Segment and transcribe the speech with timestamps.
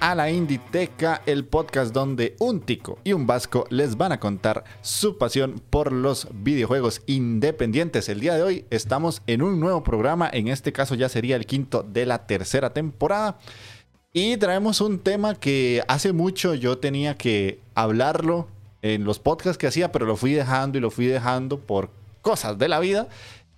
[0.00, 4.64] A la Inditeca, el podcast donde un tico y un vasco les van a contar
[4.80, 8.08] su pasión por los videojuegos independientes.
[8.08, 11.44] El día de hoy estamos en un nuevo programa, en este caso ya sería el
[11.44, 13.38] quinto de la tercera temporada.
[14.14, 18.48] Y traemos un tema que hace mucho yo tenía que hablarlo
[18.80, 21.90] en los podcasts que hacía, pero lo fui dejando y lo fui dejando por
[22.22, 23.08] cosas de la vida.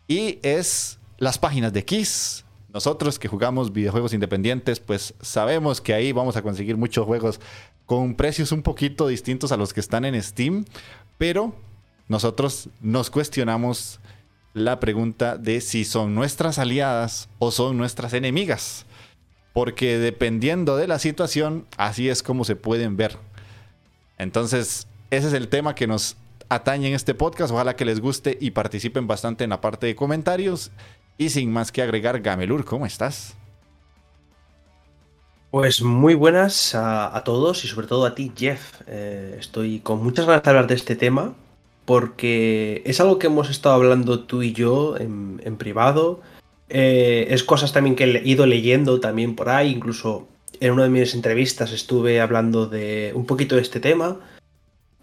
[0.08, 6.12] Y es las páginas de Kiss, nosotros que jugamos videojuegos independientes, pues sabemos que ahí
[6.12, 7.40] vamos a conseguir muchos juegos
[7.86, 10.64] con precios un poquito distintos a los que están en Steam,
[11.18, 11.54] pero
[12.08, 14.00] nosotros nos cuestionamos
[14.54, 18.86] la pregunta de si son nuestras aliadas o son nuestras enemigas.
[19.52, 23.16] Porque dependiendo de la situación, así es como se pueden ver.
[24.18, 26.16] Entonces, ese es el tema que nos
[26.48, 27.52] atañe en este podcast.
[27.52, 30.70] Ojalá que les guste y participen bastante en la parte de comentarios.
[31.20, 33.34] Y sin más que agregar, Gamelur, ¿cómo estás?
[35.50, 38.80] Pues muy buenas a, todos y sobre todo a ti, Jeff.
[38.86, 41.34] Eh, estoy con muchas ganas de hablar de este tema
[41.84, 46.22] porque es algo que hemos estado hablando tú y yo en, privado.
[46.70, 50.26] Eh, es cosas también que he ido leyendo también por ahí, incluso
[50.58, 54.20] en una de mis entrevistas estuve hablando de un poquito de este tema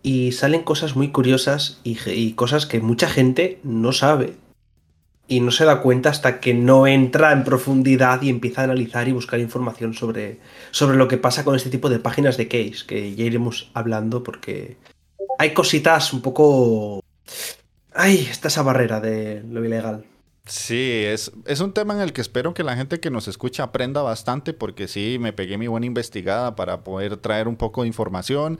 [0.01, 4.33] y salen cosas muy curiosas y cosas que mucha gente no sabe
[5.27, 9.07] y no se da cuenta hasta que no entra en profundidad y empieza a analizar
[9.07, 10.39] y buscar información sobre,
[10.71, 14.23] sobre lo que pasa con este tipo de páginas de case, que ya iremos hablando
[14.23, 14.77] porque
[15.37, 17.03] hay cositas un poco...
[17.93, 20.05] Ay, está esa barrera de lo ilegal.
[20.45, 23.63] Sí, es, es un tema en el que espero que la gente que nos escucha
[23.63, 27.87] aprenda bastante porque sí, me pegué mi buena investigada para poder traer un poco de
[27.87, 28.59] información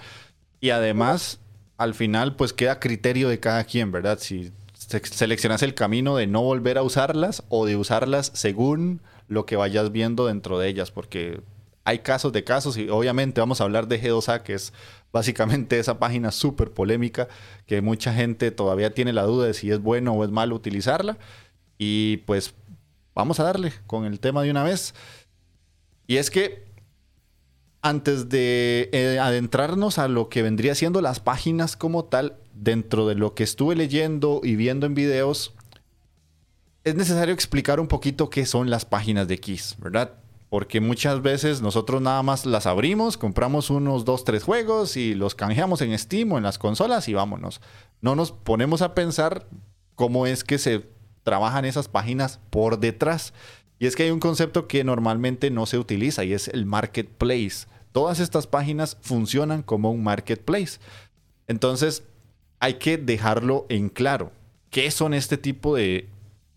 [0.59, 1.39] y además
[1.77, 4.19] al final pues queda criterio de cada quien, ¿verdad?
[4.19, 4.51] Si
[4.87, 9.91] seleccionas el camino de no volver a usarlas o de usarlas según lo que vayas
[9.91, 11.41] viendo dentro de ellas, porque
[11.83, 14.73] hay casos de casos y obviamente vamos a hablar de G2A, que es
[15.13, 17.27] básicamente esa página súper polémica
[17.65, 21.17] que mucha gente todavía tiene la duda de si es bueno o es malo utilizarla.
[21.77, 22.53] Y pues
[23.15, 24.93] vamos a darle con el tema de una vez.
[26.07, 26.65] Y es que
[27.81, 33.15] antes de eh, adentrarnos a lo que vendría siendo las páginas como tal, dentro de
[33.15, 35.53] lo que estuve leyendo y viendo en videos,
[36.83, 40.13] es necesario explicar un poquito qué son las páginas de Kiss, ¿verdad?
[40.49, 45.35] Porque muchas veces nosotros nada más las abrimos, compramos unos dos, tres juegos y los
[45.35, 47.59] canjeamos en Steam o en las consolas y vámonos.
[48.01, 49.47] No nos ponemos a pensar
[49.95, 50.85] cómo es que se
[51.23, 53.33] trabajan esas páginas por detrás.
[53.79, 57.67] Y es que hay un concepto que normalmente no se utiliza y es el marketplace.
[57.91, 60.79] Todas estas páginas funcionan como un marketplace.
[61.47, 62.03] Entonces,
[62.59, 64.31] hay que dejarlo en claro.
[64.69, 66.07] ¿Qué son este tipo de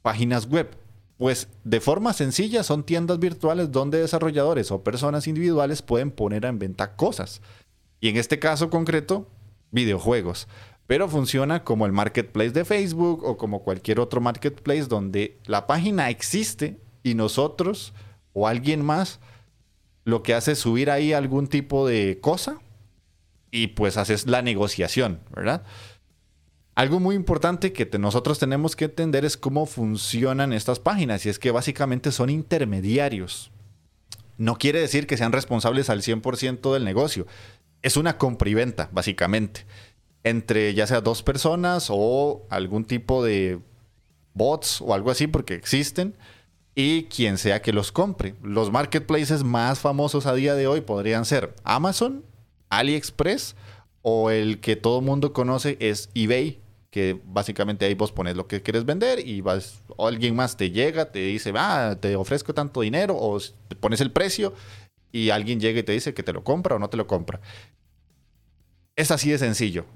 [0.03, 0.77] páginas web?
[1.17, 6.59] Pues de forma sencilla son tiendas virtuales donde desarrolladores o personas individuales pueden poner en
[6.59, 7.43] venta cosas.
[8.01, 9.29] Y en este caso concreto,
[9.71, 10.49] videojuegos.
[10.87, 16.11] Pero funciona como el marketplace de Facebook o como cualquier otro marketplace donde la página
[16.11, 17.93] existe y nosotros
[18.33, 19.21] o alguien más
[20.05, 22.59] lo que hace es subir ahí algún tipo de cosa
[23.51, 25.63] y pues haces la negociación, ¿verdad?
[26.75, 31.39] Algo muy importante que nosotros tenemos que entender es cómo funcionan estas páginas y es
[31.39, 33.51] que básicamente son intermediarios.
[34.39, 37.27] No quiere decir que sean responsables al 100% del negocio.
[37.83, 39.67] Es una compra y venta, básicamente,
[40.25, 43.59] entre ya sea dos personas o algún tipo de
[44.33, 46.17] bots o algo así, porque existen,
[46.75, 48.35] y quien sea que los compre.
[48.43, 52.25] Los marketplaces más famosos a día de hoy podrían ser Amazon,
[52.71, 53.57] AliExpress
[54.03, 56.61] o el que todo mundo conoce es eBay,
[56.91, 61.13] que básicamente ahí vos pones lo que quieres vender y vas, alguien más te llega,
[61.13, 63.39] te dice, ah, te ofrezco tanto dinero, o
[63.79, 64.55] pones el precio
[65.13, 67.41] y alguien llega y te dice que te lo compra o no te lo compra.
[68.97, 69.87] Es así de sencillo.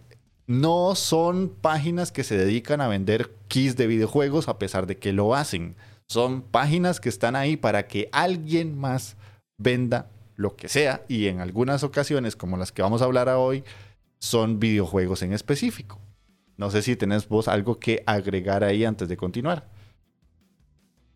[0.46, 5.12] No son páginas que se dedican a vender keys de videojuegos a pesar de que
[5.12, 5.74] lo hacen.
[6.06, 9.16] Son páginas que están ahí para que alguien más
[9.58, 13.64] venda lo que sea y en algunas ocasiones, como las que vamos a hablar hoy,
[14.18, 16.00] son videojuegos en específico.
[16.56, 19.68] No sé si tenés vos algo que agregar ahí antes de continuar.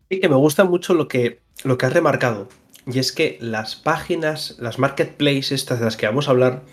[0.09, 2.49] Sí, que me gusta mucho lo que, lo que has remarcado.
[2.85, 6.63] Y es que las páginas, las marketplaces, estas de las que vamos a hablar,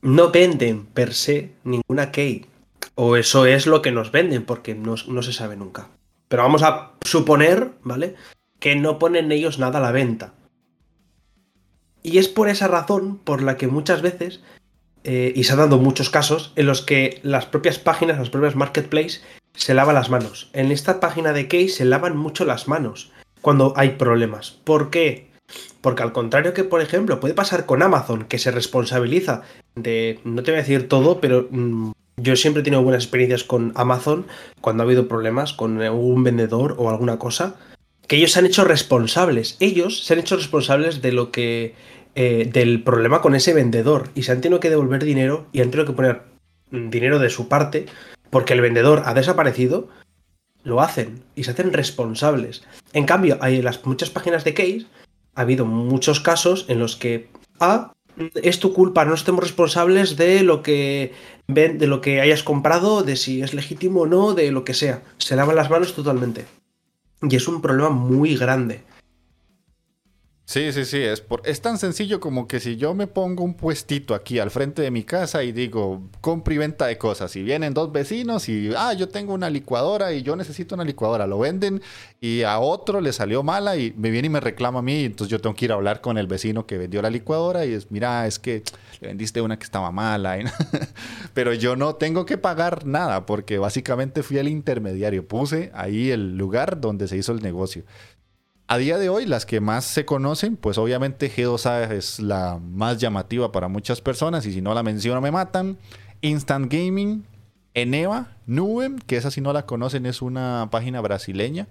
[0.00, 2.46] no venden per se ninguna key.
[2.94, 5.88] O eso es lo que nos venden, porque no, no se sabe nunca.
[6.28, 8.16] Pero vamos a suponer, ¿vale?
[8.58, 10.34] Que no ponen ellos nada a la venta.
[12.02, 14.40] Y es por esa razón por la que muchas veces
[15.04, 18.56] eh, y se han dado muchos casos en los que las propias páginas, las propias
[18.56, 19.22] marketplaces,
[19.54, 20.50] se lavan las manos.
[20.52, 24.58] En esta página de Case se lavan mucho las manos cuando hay problemas.
[24.64, 25.30] ¿Por qué?
[25.80, 29.42] Porque al contrario que, por ejemplo, puede pasar con Amazon, que se responsabiliza
[29.74, 33.44] de, no te voy a decir todo, pero mm, yo siempre he tenido buenas experiencias
[33.44, 34.26] con Amazon
[34.60, 37.56] cuando ha habido problemas con un vendedor o alguna cosa,
[38.06, 39.56] que ellos se han hecho responsables.
[39.60, 41.74] Ellos se han hecho responsables de lo que
[42.14, 45.70] eh, del problema con ese vendedor y se han tenido que devolver dinero y han
[45.70, 46.22] tenido que poner
[46.70, 47.86] dinero de su parte
[48.30, 49.88] porque el vendedor ha desaparecido,
[50.64, 52.64] lo hacen y se hacen responsables.
[52.92, 54.86] En cambio, hay en las muchas páginas de case
[55.34, 57.28] ha habido muchos casos en los que
[57.60, 57.92] ah,
[58.34, 61.12] es tu culpa, no estemos responsables de lo que
[61.48, 65.02] de lo que hayas comprado, de si es legítimo o no, de lo que sea.
[65.18, 66.46] Se lavan las manos totalmente.
[67.22, 68.82] Y es un problema muy grande.
[70.52, 73.54] Sí, sí, sí, es, por, es tan sencillo como que si yo me pongo un
[73.54, 77.42] puestito aquí al frente de mi casa y digo, compra y venta de cosas, y
[77.42, 81.38] vienen dos vecinos y, ah, yo tengo una licuadora y yo necesito una licuadora, lo
[81.38, 81.80] venden
[82.20, 85.30] y a otro le salió mala y me viene y me reclama a mí, entonces
[85.30, 87.90] yo tengo que ir a hablar con el vecino que vendió la licuadora y es,
[87.90, 88.62] mira, es que
[89.00, 90.38] le vendiste una que estaba mala,
[91.32, 96.36] pero yo no tengo que pagar nada porque básicamente fui el intermediario, puse ahí el
[96.36, 97.84] lugar donde se hizo el negocio.
[98.72, 102.96] A día de hoy, las que más se conocen, pues obviamente G2A es la más
[102.96, 105.76] llamativa para muchas personas y si no la menciono me matan.
[106.22, 107.26] Instant Gaming,
[107.74, 111.68] Eneva, Nubem, que esa si no la conocen es una página brasileña.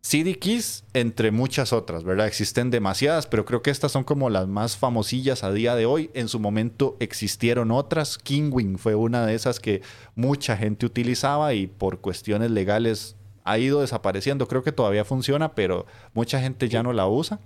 [0.00, 2.28] CD Keys, entre muchas otras, ¿verdad?
[2.28, 6.10] Existen demasiadas, pero creo que estas son como las más famosillas a día de hoy.
[6.14, 8.16] En su momento existieron otras.
[8.16, 9.82] Kingwing fue una de esas que
[10.14, 14.48] mucha gente utilizaba y por cuestiones legales ha ido desapareciendo.
[14.48, 17.40] Creo que todavía funciona, pero mucha gente ya no la usa.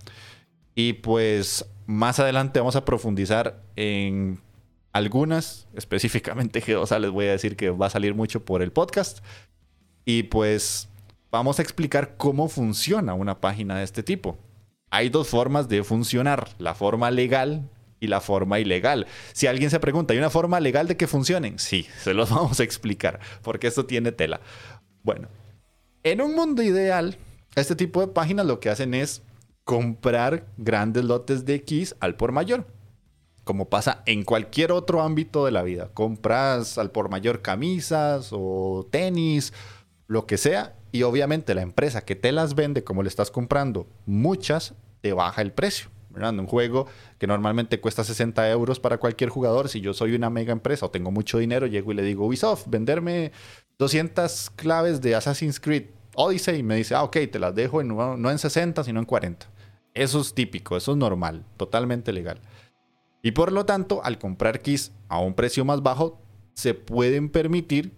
[0.75, 4.41] Y pues más adelante vamos a profundizar en
[4.93, 9.19] algunas, específicamente G2A les voy a decir que va a salir mucho por el podcast.
[10.05, 10.89] Y pues
[11.31, 14.39] vamos a explicar cómo funciona una página de este tipo.
[14.91, 17.69] Hay dos formas de funcionar, la forma legal
[17.99, 19.07] y la forma ilegal.
[19.33, 21.59] Si alguien se pregunta, ¿hay una forma legal de que funcionen?
[21.59, 24.41] Sí, se los vamos a explicar, porque esto tiene tela.
[25.03, 25.29] Bueno,
[26.05, 27.17] en un mundo ideal,
[27.57, 29.23] este tipo de páginas lo que hacen es
[29.65, 32.67] comprar grandes lotes de X al por mayor.
[33.43, 35.91] Como pasa en cualquier otro ámbito de la vida.
[35.93, 39.53] Compras al por mayor camisas o tenis,
[40.07, 40.77] lo que sea.
[40.93, 45.43] Y obviamente la empresa que te las vende, como le estás comprando muchas, te baja
[45.43, 45.91] el precio.
[46.17, 46.87] Un juego
[47.19, 49.69] que normalmente cuesta 60 euros para cualquier jugador.
[49.69, 52.67] Si yo soy una mega empresa o tengo mucho dinero, llego y le digo, Ubisoft,
[52.69, 53.33] venderme
[53.79, 57.89] 200 claves de Assassin's Creed Odyssey y me dice, ah, ok, te las dejo en,
[57.89, 59.47] no en 60, sino en 40.
[59.95, 62.41] Eso es típico, eso es normal, totalmente legal.
[63.23, 66.21] Y por lo tanto, al comprar keys a un precio más bajo,
[66.55, 67.93] se pueden permitir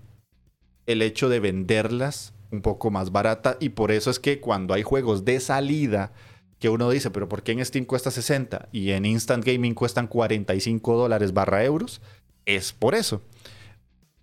[0.87, 4.83] el hecho de venderlas un poco más barata y por eso es que cuando hay
[4.83, 6.13] juegos de salida
[6.59, 10.07] que uno dice, pero ¿por qué en Steam cuesta 60 y en Instant Gaming cuestan
[10.07, 12.01] 45 dólares barra euros?
[12.47, 13.21] Es por eso.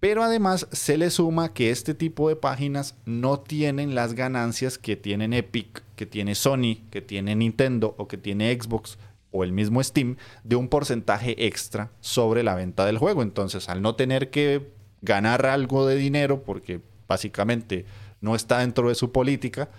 [0.03, 4.97] Pero además se le suma que este tipo de páginas no tienen las ganancias que
[4.97, 8.97] tienen Epic, que tiene Sony, que tiene Nintendo o que tiene Xbox
[9.31, 13.21] o el mismo Steam de un porcentaje extra sobre la venta del juego.
[13.21, 17.85] Entonces, al no tener que ganar algo de dinero, porque básicamente
[18.19, 19.69] no está dentro de su política,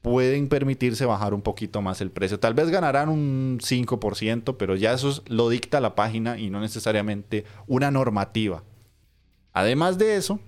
[0.00, 2.40] pueden permitirse bajar un poquito más el precio.
[2.40, 7.44] Tal vez ganarán un 5%, pero ya eso lo dicta la página y no necesariamente
[7.66, 8.62] una normativa
[9.54, 10.40] Además de eso,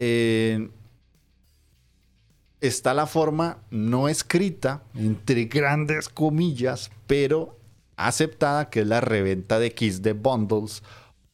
[0.00, 0.68] eh,
[2.60, 7.58] está la forma no escrita, entre grandes comillas, pero
[7.96, 10.82] aceptada, que es la reventa de kits de bundles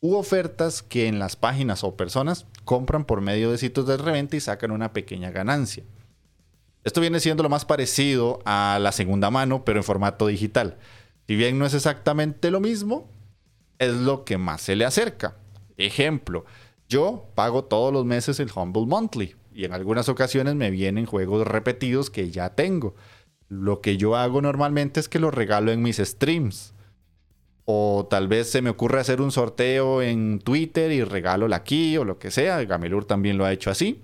[0.01, 4.37] u ofertas que en las páginas o personas compran por medio de sitios de reventa
[4.37, 5.83] y sacan una pequeña ganancia.
[6.85, 10.77] Esto viene siendo lo más parecido a la segunda mano, pero en formato digital.
[11.27, 13.11] Si bien no es exactamente lo mismo,
[13.79, 15.37] es lo que más se le acerca.
[15.79, 16.45] Ejemplo,
[16.89, 21.47] yo pago todos los meses el Humble Monthly y en algunas ocasiones me vienen juegos
[21.47, 22.95] repetidos que ya tengo.
[23.49, 26.75] Lo que yo hago normalmente es que los regalo en mis streams.
[27.65, 31.97] O tal vez se me ocurre hacer un sorteo en Twitter y regalo la key
[31.97, 32.65] o lo que sea.
[32.65, 34.01] Gamelur también lo ha hecho así.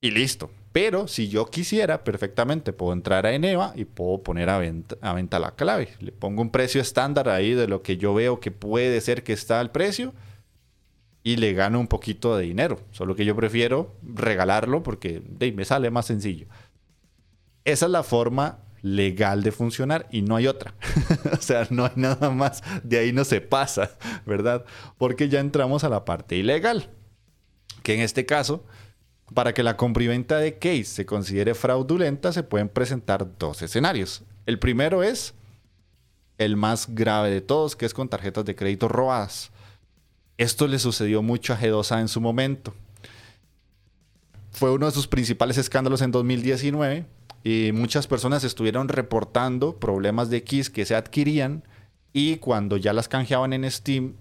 [0.00, 0.50] Y listo.
[0.72, 5.38] Pero si yo quisiera, perfectamente puedo entrar a Eneva y puedo poner a a venta
[5.38, 5.88] la clave.
[6.00, 9.32] Le pongo un precio estándar ahí de lo que yo veo que puede ser que
[9.32, 10.12] está el precio
[11.26, 12.78] y le gano un poquito de dinero.
[12.92, 15.20] Solo que yo prefiero regalarlo porque
[15.56, 16.46] me sale más sencillo.
[17.64, 20.76] Esa es la forma legal de funcionar y no hay otra.
[21.32, 22.62] o sea, no hay nada más.
[22.84, 23.90] De ahí no se pasa,
[24.24, 24.64] ¿verdad?
[24.98, 26.90] Porque ya entramos a la parte ilegal.
[27.82, 28.64] Que en este caso,
[29.34, 33.62] para que la compra y venta de case se considere fraudulenta, se pueden presentar dos
[33.62, 34.22] escenarios.
[34.46, 35.34] El primero es
[36.38, 39.50] el más grave de todos, que es con tarjetas de crédito robadas.
[40.38, 42.74] Esto le sucedió mucho a G2A en su momento.
[44.50, 47.06] Fue uno de sus principales escándalos en 2019
[47.42, 51.62] y muchas personas estuvieron reportando problemas de keys que se adquirían
[52.12, 54.14] y cuando ya las canjeaban en Steam,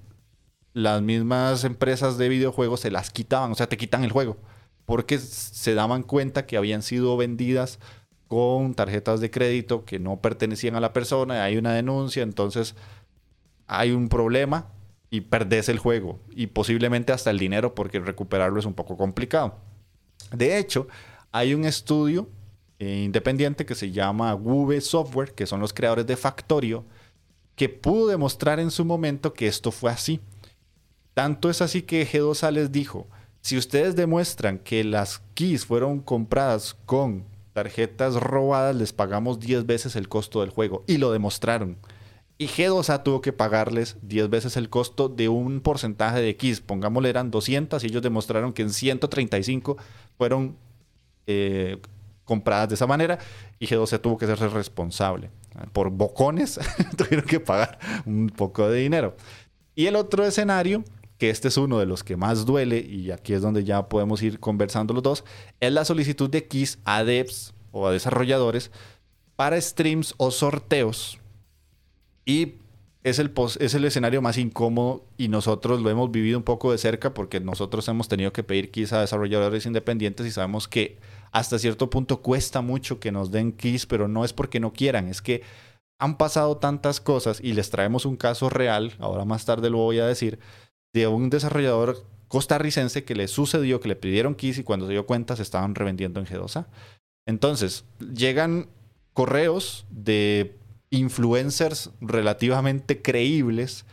[0.74, 4.38] las mismas empresas de videojuegos se las quitaban, o sea, te quitan el juego,
[4.86, 7.80] porque se daban cuenta que habían sido vendidas
[8.28, 12.76] con tarjetas de crédito que no pertenecían a la persona, hay una denuncia, entonces
[13.68, 14.68] hay un problema
[15.10, 19.56] y perdés el juego y posiblemente hasta el dinero porque recuperarlo es un poco complicado.
[20.32, 20.88] De hecho,
[21.32, 22.30] hay un estudio
[22.80, 26.84] eh, independiente que se llama Wube Software, que son los creadores de Factorio,
[27.56, 30.20] que pudo demostrar en su momento que esto fue así.
[31.14, 33.08] Tanto es así que G2A les dijo,
[33.42, 39.96] si ustedes demuestran que las keys fueron compradas con tarjetas robadas, les pagamos 10 veces
[39.96, 40.84] el costo del juego.
[40.88, 41.78] Y lo demostraron.
[42.38, 46.60] Y G2A tuvo que pagarles 10 veces el costo de un porcentaje de X.
[46.60, 49.78] Pongámosle, eran 200 y ellos demostraron que en 135
[50.18, 50.58] fueron
[51.28, 51.78] eh,
[52.26, 53.20] compradas de esa manera
[53.58, 55.30] y G2A tuvo que ser responsable.
[55.72, 56.60] Por bocones
[56.98, 59.16] tuvieron que pagar un poco de dinero.
[59.74, 60.84] Y el otro escenario,
[61.18, 64.22] que este es uno de los que más duele y aquí es donde ya podemos
[64.22, 65.24] ir conversando los dos,
[65.62, 68.72] es la solicitud de X a devs o a desarrolladores
[69.38, 71.20] para streams o sorteos
[72.26, 72.56] y
[73.04, 76.80] es el, es el escenario más incómodo y nosotros lo hemos vivido un poco de
[76.80, 80.98] cerca porque nosotros hemos tenido que pedir keys a desarrolladores independientes y sabemos que
[81.32, 85.08] hasta cierto punto cuesta mucho que nos den keys, pero no es porque no quieran,
[85.08, 85.44] es que
[86.00, 90.00] han pasado tantas cosas y les traemos un caso real, ahora más tarde lo voy
[90.00, 90.40] a decir,
[90.92, 95.06] de un desarrollador costarricense que le sucedió que le pidieron keys y cuando se dio
[95.06, 96.66] cuenta se estaban revendiendo en G2A.
[97.28, 98.68] Entonces, llegan
[99.14, 100.56] correos de
[100.90, 103.86] influencers relativamente creíbles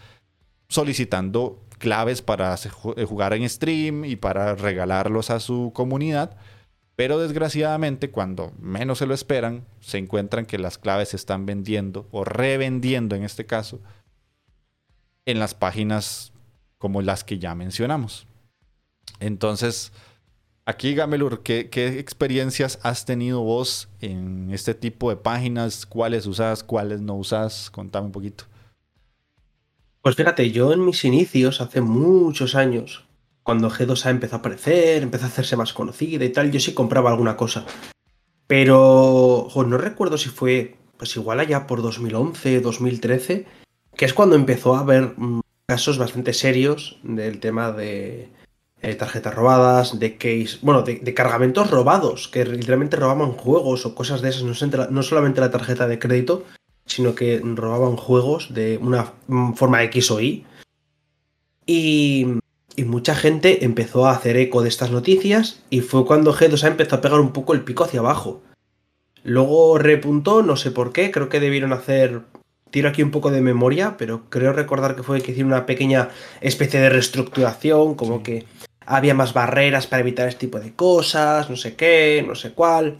[0.69, 6.37] solicitando claves para eh, jugar en stream y para regalarlos a su comunidad.
[6.95, 12.07] Pero desgraciadamente, cuando menos se lo esperan, se encuentran que las claves se están vendiendo
[12.13, 13.81] o revendiendo en este caso
[15.27, 16.33] en las páginas
[16.79, 18.27] como las que ya mencionamos.
[19.21, 19.93] Entonces,
[20.73, 25.85] Aquí, Gamelur, ¿qué, experiencias has tenido vos en este tipo de páginas?
[25.85, 27.69] ¿Cuáles usas, cuáles no usas?
[27.71, 28.45] Contame un poquito.
[30.01, 33.05] Pues fíjate, yo en mis inicios, hace muchos años,
[33.43, 37.11] cuando G2A empezó a aparecer, empezó a hacerse más conocida y tal, yo sí compraba
[37.11, 37.67] alguna cosa.
[38.47, 43.45] Pero no recuerdo si fue, pues igual allá por 2011, 2013,
[43.95, 48.31] que es cuando empezó a haber mm, casos bastante serios del tema de
[48.83, 54.23] eh, tarjetas robadas, de case, bueno, de, cargamentos robados, que literalmente robaban juegos o cosas
[54.23, 56.45] de esas, no, solamente la tarjeta de crédito,
[56.85, 59.13] sino que robaban juegos de una
[59.55, 60.45] forma X o Y.
[61.65, 62.27] Y,
[62.75, 66.97] y, mucha gente empezó a hacer eco de estas noticias y fue cuando G2A empezó
[66.97, 68.43] a pegar un poco el pico hacia abajo.
[69.23, 72.23] Luego repuntó, no sé por qué, creo que debieron hacer
[72.73, 76.09] tiro aquí un poco de memoria, pero creo recordar que fue que hicieron una pequeña
[76.41, 78.47] especie de reestructuración, como que
[78.87, 82.99] había más barreras para evitar este tipo de cosas, no sé qué, no sé cuál.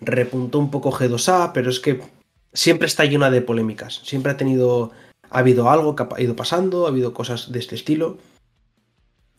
[0.00, 2.00] Repuntó un poco G2A, pero es que
[2.52, 4.00] siempre está llena de polémicas.
[4.04, 4.92] Siempre ha tenido.
[5.30, 8.18] Ha habido algo que ha ido pasando, ha habido cosas de este estilo.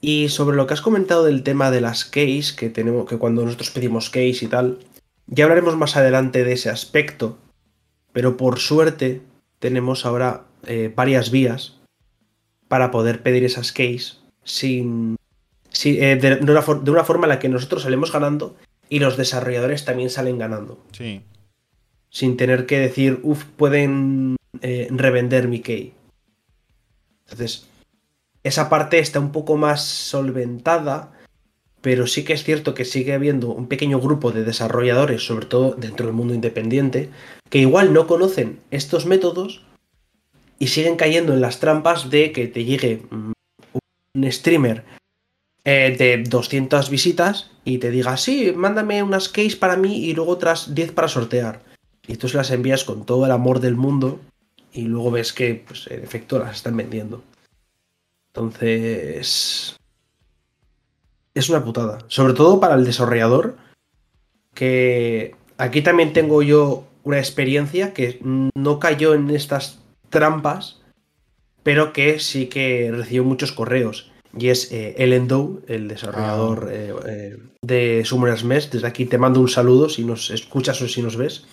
[0.02, 3.46] Y sobre lo que has comentado del tema de las keys, que tenemos, que cuando
[3.46, 4.80] nosotros pedimos keys y tal,
[5.28, 7.38] ya hablaremos más adelante de ese aspecto.
[8.12, 9.22] Pero por suerte
[9.60, 11.80] tenemos ahora eh, varias vías
[12.68, 15.16] para poder pedir esas keys sin,
[15.86, 18.56] eh, de, una de, una forma en la que nosotros salimos ganando
[18.90, 20.80] y los desarrolladores también salen ganando.
[20.92, 21.22] Sí.
[22.10, 25.94] Sin tener que decir, uff, pueden eh, revender mi key.
[27.24, 27.68] Entonces,
[28.44, 31.12] esa parte está un poco más solventada,
[31.82, 35.74] pero sí que es cierto que sigue habiendo un pequeño grupo de desarrolladores, sobre todo
[35.74, 37.10] dentro del mundo independiente,
[37.50, 39.64] que igual no conocen estos métodos
[40.60, 43.32] y siguen cayendo en las trampas de que te llegue mm,
[44.16, 44.84] un streamer
[45.66, 50.32] eh, de 200 visitas y te diga, sí, mándame unas keys para mí y luego
[50.32, 51.62] otras 10 para sortear.
[52.06, 54.20] Y tú se las envías con todo el amor del mundo
[54.74, 57.24] y luego ves que, pues, en efecto, las están vendiendo.
[58.34, 59.78] Entonces...
[61.34, 62.00] Es una putada.
[62.10, 63.58] Sobre todo para el desarrollador,
[64.54, 69.80] que aquí también tengo yo una experiencia que no cayó en estas
[70.10, 70.82] trampas,
[71.64, 76.74] pero que sí que recibió muchos correos y es eh, Ellen Doe, el desarrollador ah.
[76.74, 78.70] eh, eh, de Summoners Mesh.
[78.70, 81.46] Desde aquí te mando un saludo si nos escuchas o si nos ves.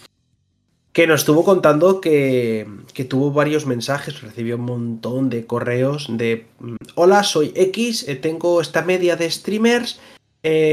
[0.92, 6.46] Que nos estuvo contando que, que tuvo varios mensajes, recibió un montón de correos de
[6.58, 10.00] mm, Hola, soy X, tengo esta media de streamers,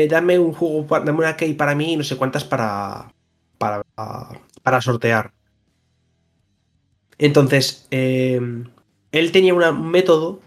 [0.10, 3.14] dame un juego, dame una key para mí y no sé cuántas para,
[3.60, 3.84] para,
[4.64, 5.32] para sortear.
[7.20, 10.40] Entonces, él tenía un método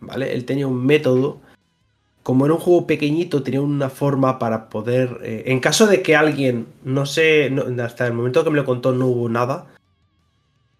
[0.00, 0.32] ¿vale?
[0.32, 1.40] Él tenía un método,
[2.22, 6.16] como era un juego pequeñito, tenía una forma para poder, eh, en caso de que
[6.16, 7.50] alguien, no sé,
[7.82, 9.66] hasta el momento que me lo contó no hubo nada,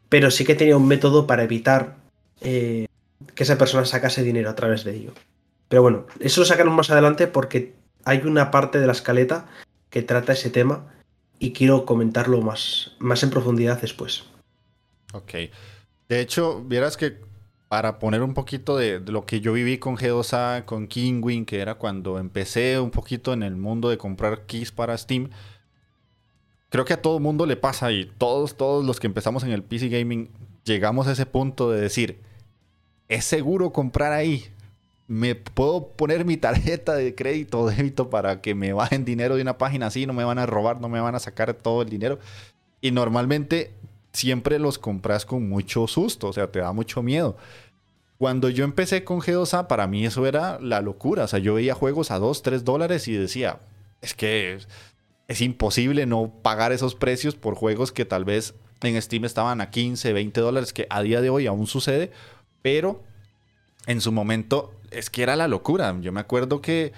[0.09, 1.97] pero sí que tenía un método para evitar
[2.41, 2.87] eh,
[3.35, 5.13] que esa persona sacase dinero a través de ello.
[5.69, 9.47] Pero bueno, eso lo sacaremos más adelante porque hay una parte de la escaleta
[9.91, 10.87] que trata ese tema
[11.39, 14.25] y quiero comentarlo más, más en profundidad después.
[15.13, 15.33] Ok.
[16.09, 17.19] De hecho, vieras que
[17.69, 21.75] para poner un poquito de, lo que yo viví con G2A, con Kingwin, que era
[21.75, 25.31] cuando empecé un poquito en el mundo de comprar keys para Steam.
[26.71, 29.63] Creo que a todo mundo le pasa y todos, todos los que empezamos en el
[29.63, 30.31] PC Gaming
[30.65, 32.21] llegamos a ese punto de decir,
[33.09, 34.47] ¿es seguro comprar ahí?
[35.07, 39.43] ¿Me puedo poner mi tarjeta de crédito o débito para que me bajen dinero de
[39.43, 40.07] una página así?
[40.07, 42.19] No me van a robar, no me van a sacar todo el dinero.
[42.81, 43.73] Y normalmente
[44.13, 47.37] siempre los compras con mucho susto, o sea, te da mucho miedo.
[48.19, 51.25] Cuando yo empecé con G2A, para mí eso era la locura.
[51.25, 53.61] O sea, yo veía juegos a 2, 3 dólares y decía,
[54.03, 54.59] es que
[55.29, 59.71] es, imposible no pagar esos precios por juegos que tal vez en Steam estaban a
[59.71, 62.11] 15, 20 dólares, que a día de hoy aún sucede,
[62.63, 63.05] pero
[63.87, 65.97] en su momento es que era la locura.
[66.01, 66.93] Yo me acuerdo que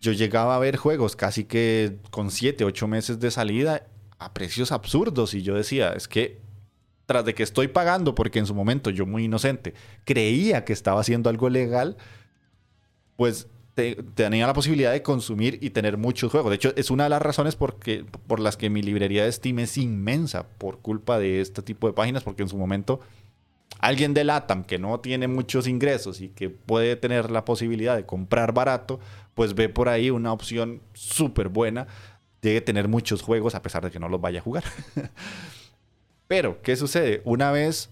[0.00, 3.86] yo llegaba a ver juegos casi que con 7, 8 meses de salida
[4.20, 6.38] a precios absurdos y yo decía, es que
[7.06, 11.00] tras de que estoy pagando, porque en su momento yo muy inocente creía que estaba
[11.00, 11.96] haciendo algo legal,
[13.16, 13.48] pues
[14.14, 16.50] tenía la posibilidad de consumir y tener muchos juegos.
[16.50, 19.58] De hecho, es una de las razones porque, por las que mi librería de Steam
[19.60, 23.00] es inmensa por culpa de este tipo de páginas, porque en su momento
[23.78, 28.04] alguien de LATAM que no tiene muchos ingresos y que puede tener la posibilidad de
[28.04, 29.00] comprar barato,
[29.34, 31.86] pues ve por ahí una opción súper buena
[32.42, 34.64] de tener muchos juegos a pesar de que no los vaya a jugar.
[36.28, 37.22] Pero, ¿qué sucede?
[37.24, 37.90] Una vez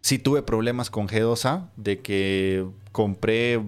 [0.00, 3.60] sí tuve problemas con G2A de que compré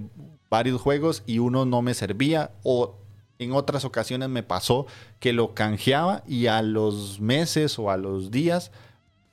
[0.51, 2.97] varios juegos y uno no me servía o
[3.39, 4.87] en otras ocasiones me pasó
[5.19, 8.71] que lo canjeaba y a los meses o a los días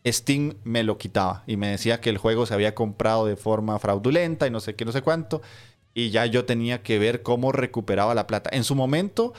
[0.06, 3.78] Steam me lo quitaba y me decía que el juego se había comprado de forma
[3.78, 5.42] fraudulenta y no sé qué, no sé cuánto.
[5.94, 8.50] Y ya yo tenía que ver cómo recuperaba la plata.
[8.54, 9.34] En su momento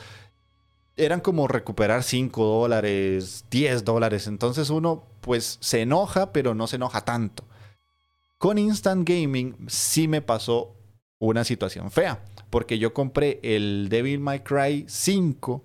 [0.96, 4.26] eran como recuperar 5 dólares, 10 dólares.
[4.26, 7.44] Entonces uno pues se enoja, pero no se enoja tanto.
[8.38, 10.74] Con Instant Gaming sí me pasó
[11.20, 15.62] una situación fea, porque yo compré el Devil May Cry 5,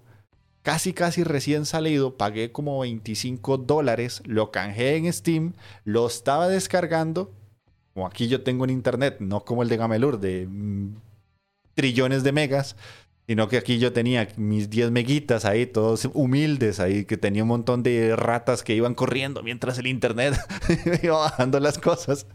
[0.62, 7.34] casi casi recién salido, pagué como 25 dólares, lo canjeé en Steam, lo estaba descargando,
[7.96, 10.98] como aquí yo tengo en internet, no como el de Gamelur de mm,
[11.74, 12.76] trillones de megas,
[13.28, 17.50] Sino que aquí yo tenía mis 10 meguitas ahí, todos humildes ahí, que tenía un
[17.50, 20.36] montón de ratas que iban corriendo mientras el internet
[21.04, 22.26] iba bajando las cosas.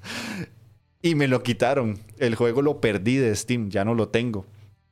[1.00, 1.98] Y me lo quitaron.
[2.18, 4.46] El juego lo perdí de Steam, ya no lo tengo.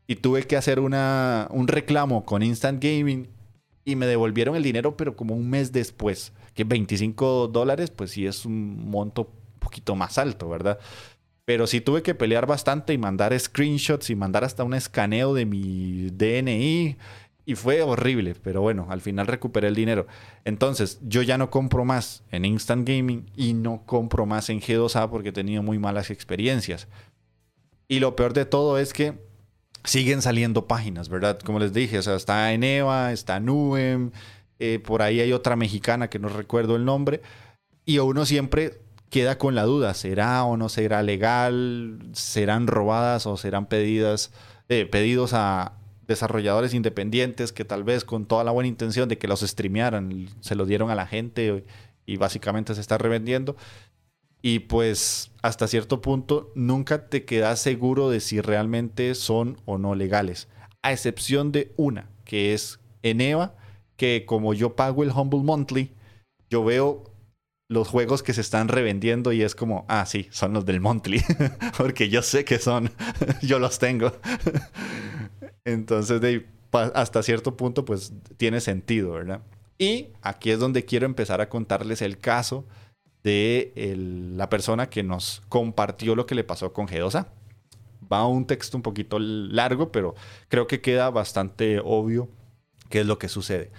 [0.07, 3.29] Y tuve que hacer una, un reclamo con Instant Gaming
[3.85, 6.33] y me devolvieron el dinero, pero como un mes después.
[6.55, 10.79] Que 25 dólares, pues sí es un monto un poquito más alto, ¿verdad?
[11.51, 15.47] Pero sí tuve que pelear bastante y mandar screenshots y mandar hasta un escaneo de
[15.47, 16.97] mi DNI
[17.45, 20.07] Y fue horrible, pero bueno, al final recuperé el dinero.
[20.45, 25.11] Entonces, yo ya no compro más en Instant Gaming y no compro más en G2A
[25.11, 26.87] porque he tenido muy malas experiencias.
[27.89, 29.15] Y lo peor de todo es que
[29.83, 31.41] siguen saliendo páginas, ¿verdad?
[31.41, 34.13] Como les dije, o sea, está Eneva, está Nuem,
[34.61, 37.23] eh, por ahí hay otra mexicana que no recuerdo el nombre.
[37.85, 38.79] Y uno siempre
[39.11, 41.99] queda con la duda, ¿será o no será legal?
[42.13, 44.33] ¿Serán robadas o serán pedidas,
[44.69, 49.29] eh, pedidos a, desarrolladores independientes que tal vez con toda la buena intención de que
[49.29, 51.65] los streamearan, se lo dieron a la gente
[52.05, 53.57] y básicamente se está revendiendo.
[54.43, 59.95] Y pues hasta cierto punto nunca te quedas seguro de si realmente son o no
[59.95, 60.49] legales.
[60.83, 63.55] A excepción de una, que es Eneva,
[63.97, 65.95] que como yo pago el Humble Monthly,
[66.49, 67.10] yo veo
[67.71, 71.23] los juegos que se están revendiendo y es como, ah, sí, son los del Monthly,
[71.79, 72.91] porque yo sé que son,
[73.43, 74.13] yo los tengo.
[75.65, 76.21] Entonces,
[76.73, 79.43] hasta cierto punto, pues tiene sentido, ¿verdad?
[79.79, 82.67] Y aquí es donde quiero empezar a contarles el caso
[83.23, 83.73] de
[84.35, 87.29] la persona que nos compartió lo que le pasó con G2A.
[88.13, 90.17] Va un texto un poquito largo, pero
[90.49, 92.29] creo que queda bastante obvio
[92.89, 93.71] qué es lo que sucede.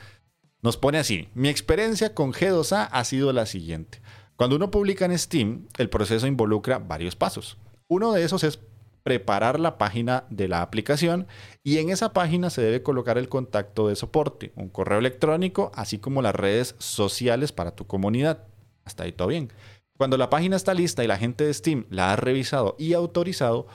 [0.61, 3.99] Nos pone así, mi experiencia con G2A ha sido la siguiente.
[4.35, 7.57] Cuando uno publica en Steam, el proceso involucra varios pasos.
[7.87, 8.59] Uno de esos es
[9.01, 11.25] preparar la página de la aplicación
[11.63, 15.97] y en esa página se debe colocar el contacto de soporte, un correo electrónico, así
[15.97, 18.43] como las redes sociales para tu comunidad.
[18.85, 19.51] Hasta ahí todo bien.
[19.97, 23.65] Cuando la página está lista y la gente de Steam la ha revisado y autorizado,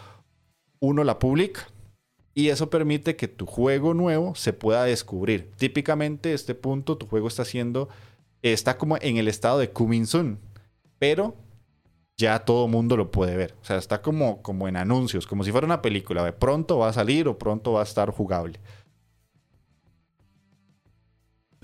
[0.78, 1.66] uno la publica.
[2.38, 5.50] Y eso permite que tu juego nuevo se pueda descubrir.
[5.56, 7.88] Típicamente este punto tu juego está haciendo,
[8.42, 10.38] está como en el estado de coming soon.
[10.98, 11.34] Pero
[12.18, 13.54] ya todo mundo lo puede ver.
[13.62, 16.22] O sea, está como, como en anuncios, como si fuera una película.
[16.22, 18.60] De pronto va a salir o pronto va a estar jugable.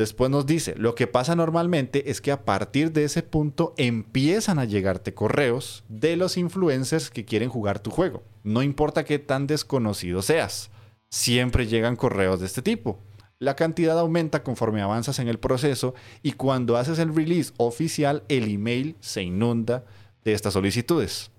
[0.03, 4.59] Después nos dice, lo que pasa normalmente es que a partir de ese punto empiezan
[4.59, 8.25] a llegarte correos de los influencers que quieren jugar tu juego.
[8.43, 10.73] No importa qué tan desconocido seas,
[11.09, 12.99] siempre llegan correos de este tipo.
[13.39, 18.53] La cantidad aumenta conforme avanzas en el proceso y cuando haces el release oficial, el
[18.53, 19.85] email se inunda
[20.25, 21.31] de estas solicitudes.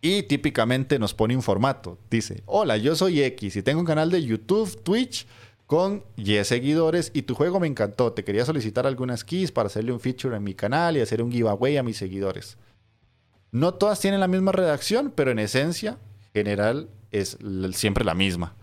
[0.00, 1.98] Y típicamente nos pone un formato.
[2.08, 5.26] Dice, hola, yo soy X y tengo un canal de YouTube, Twitch
[5.68, 8.14] con Y seguidores y tu juego me encantó.
[8.14, 11.30] Te quería solicitar algunas keys para hacerle un feature en mi canal y hacer un
[11.30, 12.56] giveaway a mis seguidores.
[13.52, 15.98] No todas tienen la misma redacción, pero en esencia
[16.32, 17.36] general es
[17.74, 18.56] siempre la misma.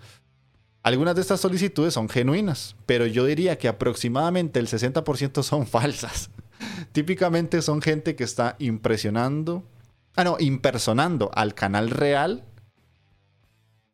[0.81, 6.31] Algunas de estas solicitudes son genuinas, pero yo diría que aproximadamente el 60% son falsas.
[6.91, 9.63] Típicamente son gente que está impresionando,
[10.15, 12.45] ah no, impersonando al canal real.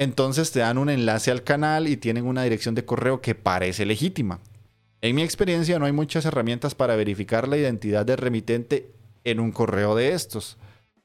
[0.01, 3.85] Entonces te dan un enlace al canal y tienen una dirección de correo que parece
[3.85, 4.39] legítima.
[4.99, 8.89] En mi experiencia no hay muchas herramientas para verificar la identidad del remitente
[9.23, 10.57] en un correo de estos.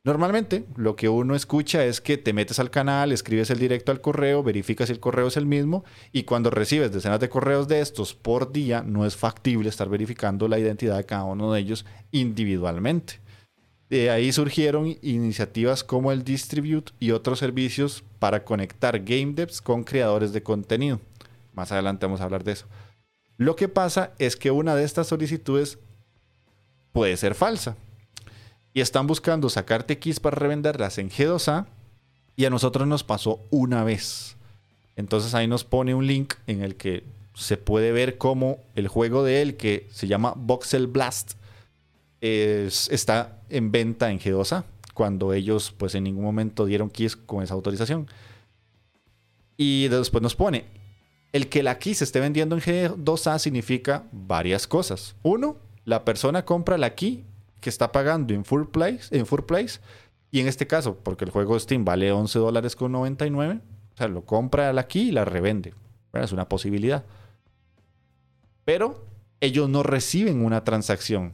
[0.03, 4.01] Normalmente lo que uno escucha es que te metes al canal, escribes el directo al
[4.01, 7.83] correo, verificas si el correo es el mismo y cuando recibes decenas de correos de
[7.83, 11.85] estos por día no es factible estar verificando la identidad de cada uno de ellos
[12.13, 13.26] individualmente.
[13.89, 19.85] De ahí surgieron iniciativas como el Distribute y otros servicios para conectar game devs con
[19.85, 21.01] creadores de contenido.
[21.55, 22.67] Más adelante vamos a hablar de eso.
[23.37, 25.79] Lo que pasa es que una de estas solicitudes
[26.93, 27.77] puede ser falsa
[28.73, 31.67] y están buscando sacarte keys para revenderlas en G2A
[32.37, 34.37] y a nosotros nos pasó una vez.
[34.97, 39.23] Entonces ahí nos pone un link en el que se puede ver cómo el juego
[39.23, 41.35] de él, que se llama Voxel Blast,
[42.91, 47.55] está en venta en G2A, cuando ellos pues en ningún momento dieron keys con esa
[47.55, 48.09] autorización.
[49.57, 50.65] Y después nos pone,
[51.33, 55.17] el que la key se esté vendiendo en G2A significa varias cosas.
[55.23, 57.25] Uno, la persona compra la key
[57.61, 59.41] que está pagando en Full Place, en Full
[60.31, 63.61] y en este caso, porque el juego Steam vale 11 dólares con 99,
[63.95, 65.75] o sea, lo compra aquí y la revende.
[66.13, 67.05] Es una posibilidad.
[68.65, 69.07] Pero
[69.41, 71.33] ellos no reciben una transacción.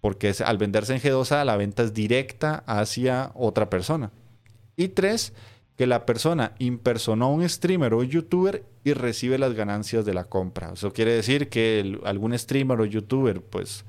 [0.00, 4.12] Porque al venderse en G2A, la venta es directa hacia otra persona.
[4.76, 5.32] Y tres,
[5.76, 10.24] que la persona impersonó a un streamer o youtuber y recibe las ganancias de la
[10.24, 10.72] compra.
[10.72, 13.84] Eso quiere decir que algún streamer o youtuber, pues,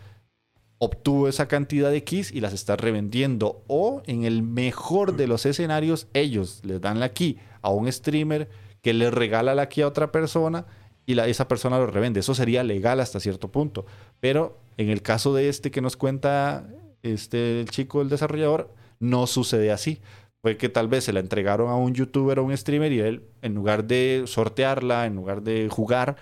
[0.77, 3.63] obtuvo esa cantidad de keys y las está revendiendo.
[3.67, 8.49] O en el mejor de los escenarios, ellos les dan la key a un streamer
[8.81, 10.65] que le regala la key a otra persona
[11.05, 12.19] y la, esa persona lo revende.
[12.19, 13.87] Eso sería legal hasta cierto punto.
[14.19, 16.67] Pero en el caso de este que nos cuenta
[17.03, 20.01] este, el chico, el desarrollador, no sucede así.
[20.41, 23.23] fue que tal vez se la entregaron a un youtuber o un streamer y él,
[23.41, 26.15] en lugar de sortearla, en lugar de jugar,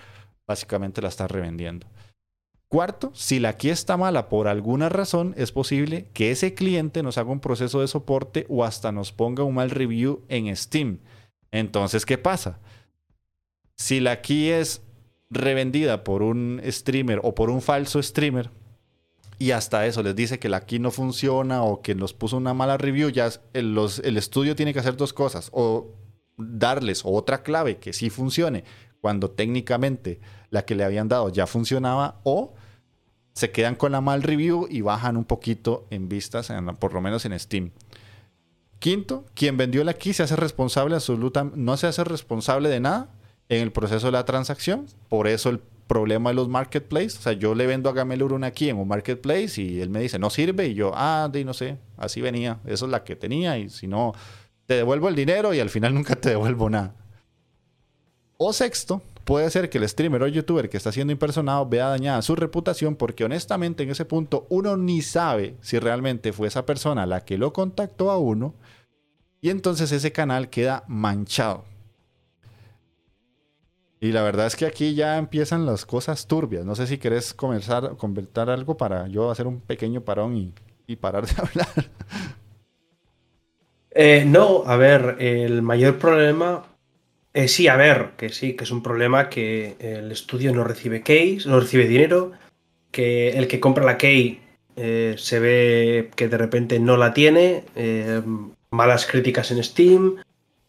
[0.47, 1.85] básicamente la está revendiendo.
[2.69, 7.17] Cuarto, si la key está mala por alguna razón, es posible que ese cliente nos
[7.17, 10.99] haga un proceso de soporte o hasta nos ponga un mal review en Steam.
[11.51, 12.59] Entonces, ¿qué pasa?
[13.77, 14.81] Si la key es
[15.29, 18.49] revendida por un streamer o por un falso streamer,
[19.39, 22.53] y hasta eso les dice que la key no funciona o que nos puso una
[22.53, 25.93] mala review, ya el, el estudio tiene que hacer dos cosas, o
[26.37, 28.63] darles otra clave que sí funcione
[29.01, 32.55] cuando técnicamente la que le habían dado ya funcionaba, o
[33.33, 37.23] se quedan con la mal review y bajan un poquito en vistas, por lo menos
[37.25, 37.71] en Steam.
[38.79, 43.09] Quinto, quien vendió la key se hace responsable absoluta, no se hace responsable de nada
[43.49, 47.17] en el proceso de la transacción, por eso el problema de los marketplaces.
[47.17, 50.01] O sea, yo le vendo a Gamelur una aquí en un marketplace y él me
[50.01, 50.67] dice, no sirve.
[50.67, 52.59] Y yo, ah, de, no sé, así venía.
[52.65, 53.57] Eso es la que tenía.
[53.57, 54.13] Y si no,
[54.65, 56.93] te devuelvo el dinero y al final nunca te devuelvo nada.
[58.37, 62.21] O sexto, puede ser que el streamer o youtuber que está siendo impersonado vea dañada
[62.21, 67.07] su reputación porque honestamente en ese punto uno ni sabe si realmente fue esa persona
[67.07, 68.53] la que lo contactó a uno
[69.41, 71.65] y entonces ese canal queda manchado.
[73.99, 76.65] Y la verdad es que aquí ya empiezan las cosas turbias.
[76.65, 80.53] No sé si querés comenzar, convertir algo para yo hacer un pequeño parón
[80.87, 81.67] y, parar de hablar.
[83.91, 86.63] Eh, no, a ver, el mayor problema.
[87.33, 91.01] Eh, sí, a ver, que sí, que es un problema que el estudio no recibe
[91.01, 92.31] keys, no recibe dinero,
[92.91, 94.41] que el que compra la key
[94.75, 97.63] eh, se ve que de repente no la tiene,
[98.69, 100.17] malas críticas en Steam,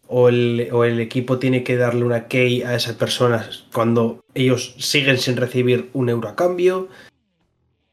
[0.08, 5.36] o el, equipo tiene que darle una key a esas personas cuando ellos siguen sin
[5.36, 6.88] recibir un euro a cambio.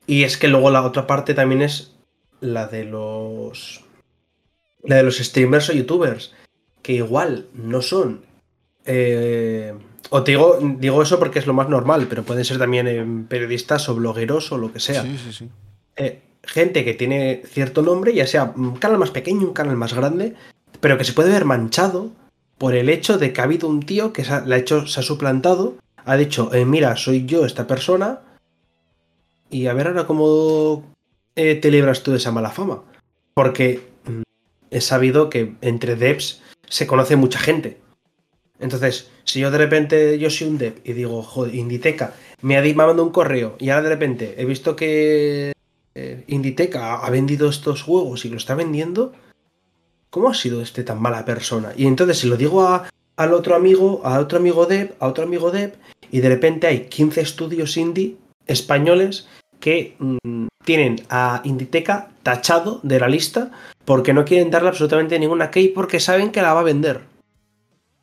[0.08, 1.93] Y es que luego la otra parte también es
[2.39, 3.84] la de los.
[4.84, 6.34] La de los streamers o youtubers.
[6.82, 8.23] Que igual no son.
[8.86, 9.73] Eh,
[10.10, 13.06] o te digo, digo eso porque es lo más normal, pero pueden ser también eh,
[13.28, 15.01] periodistas o blogueros o lo que sea.
[15.01, 15.49] Sí, sí, sí.
[15.97, 19.93] Eh, gente que tiene cierto nombre, ya sea un canal más pequeño, un canal más
[19.93, 20.36] grande,
[20.86, 22.12] pero que se puede ver manchado
[22.60, 25.04] por el hecho de que ha habido un tío que se ha, hecho, se ha
[25.04, 28.21] suplantado, ha dicho, eh, mira, soy yo esta persona,
[29.50, 30.93] y a ver ahora cómo
[31.36, 32.84] eh, te libras tú de esa mala fama.
[33.34, 34.21] Porque mm,
[34.69, 37.80] he sabido que entre devs se conoce mucha gente.
[38.60, 42.62] Entonces, si yo de repente yo soy un dev y digo, joder, Inditeca, me ha
[42.62, 45.52] mandado un correo y ahora de repente he visto que
[45.95, 49.13] eh, Inditeca ha vendido estos juegos y lo está vendiendo,
[50.15, 51.73] ¿cómo ha sido este tan mala persona?
[51.75, 55.25] Y entonces se lo digo a, al otro amigo, a otro amigo dev, a otro
[55.25, 55.73] amigo dev,
[56.10, 58.15] y de repente hay 15 estudios indie
[58.47, 59.28] españoles
[59.60, 63.51] que mm, tienen a Inditeca tachado de la lista
[63.84, 67.01] porque no quieren darle absolutamente ninguna key porque saben que la va a vender.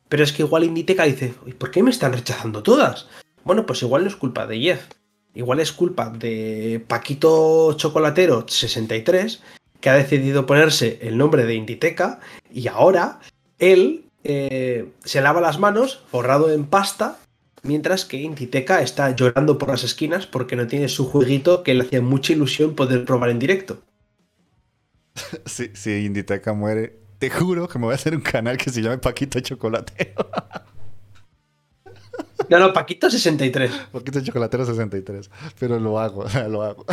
[0.07, 3.07] Pero es que igual Inditeca dice, ¿y por qué me están rechazando todas?
[3.43, 4.85] Bueno, pues igual no es culpa de Jeff.
[5.33, 9.41] Igual es culpa de Paquito Chocolatero 63
[9.83, 13.19] que ha decidido ponerse el nombre de Inditeca y ahora
[13.59, 17.19] él eh, se lava las manos, forrado en pasta,
[17.63, 21.83] mientras que Inditeca está llorando por las esquinas porque no tiene su jueguito que le
[21.83, 23.81] hacía mucha ilusión poder probar en directo.
[25.45, 28.99] Si, Inditeca muere, te juro que me voy a hacer un canal que se llame
[28.99, 30.29] Paquito Chocolatero.
[32.49, 33.71] No, no, Paquito 63.
[33.91, 35.29] Paquito Chocolatero 63.
[35.57, 36.85] Pero lo hago, lo hago.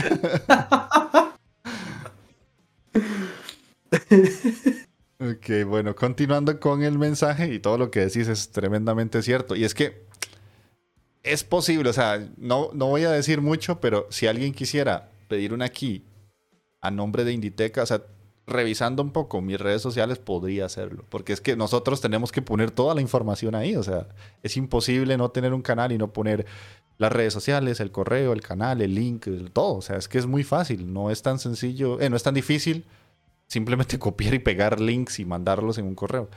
[5.18, 9.56] Ok, bueno, continuando con el mensaje y todo lo que decís es tremendamente cierto.
[9.56, 10.04] Y es que
[11.22, 15.52] es posible, o sea, no, no voy a decir mucho, pero si alguien quisiera pedir
[15.52, 16.04] una key
[16.80, 18.02] a nombre de Inditeca, o sea,
[18.50, 22.70] revisando un poco mis redes sociales podría hacerlo, porque es que nosotros tenemos que poner
[22.70, 24.08] toda la información ahí, o sea,
[24.42, 26.46] es imposible no tener un canal y no poner
[26.98, 30.26] las redes sociales, el correo, el canal, el link, todo, o sea, es que es
[30.26, 32.84] muy fácil, no es tan sencillo, eh, no es tan difícil
[33.46, 36.28] simplemente copiar y pegar links y mandarlos en un correo.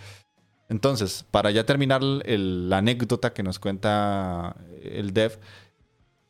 [0.70, 5.38] Entonces, para ya terminar la anécdota que nos cuenta el dev,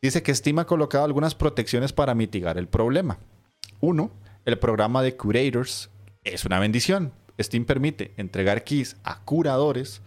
[0.02, 3.20] dice que Steam ha colocado algunas protecciones para mitigar el problema.
[3.80, 4.12] Uno,
[4.46, 5.90] el programa de Curators
[6.24, 7.14] es una bendición.
[7.40, 10.02] Steam permite entregar keys a curadores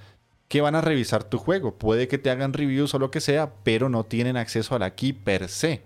[0.48, 1.76] que van a revisar tu juego.
[1.76, 4.94] Puede que te hagan reviews o lo que sea, pero no tienen acceso a la
[4.94, 5.82] key per se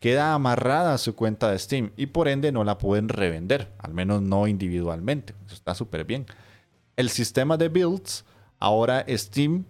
[0.00, 3.94] queda amarrada a su cuenta de Steam y por ende no la pueden revender, al
[3.94, 5.34] menos no individualmente.
[5.46, 6.26] Eso está súper bien.
[6.96, 8.24] El sistema de builds,
[8.58, 9.64] ahora Steam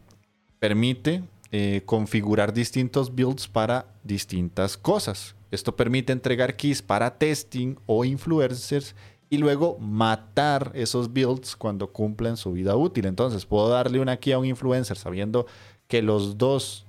[0.58, 5.34] permite eh, configurar distintos builds para distintas cosas.
[5.50, 8.94] Esto permite entregar keys para testing o influencers
[9.30, 13.06] y luego matar esos builds cuando cumplen su vida útil.
[13.06, 15.46] Entonces puedo darle una key a un influencer sabiendo
[15.86, 16.86] que los dos,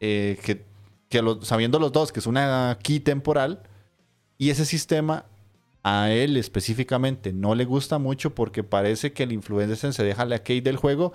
[0.00, 0.64] eh, que,
[1.42, 3.62] sabiendo los dos que es una key temporal
[4.38, 5.26] y ese sistema
[5.82, 10.42] a él específicamente no le gusta mucho porque parece que el influencer se deja la
[10.42, 11.12] key del juego,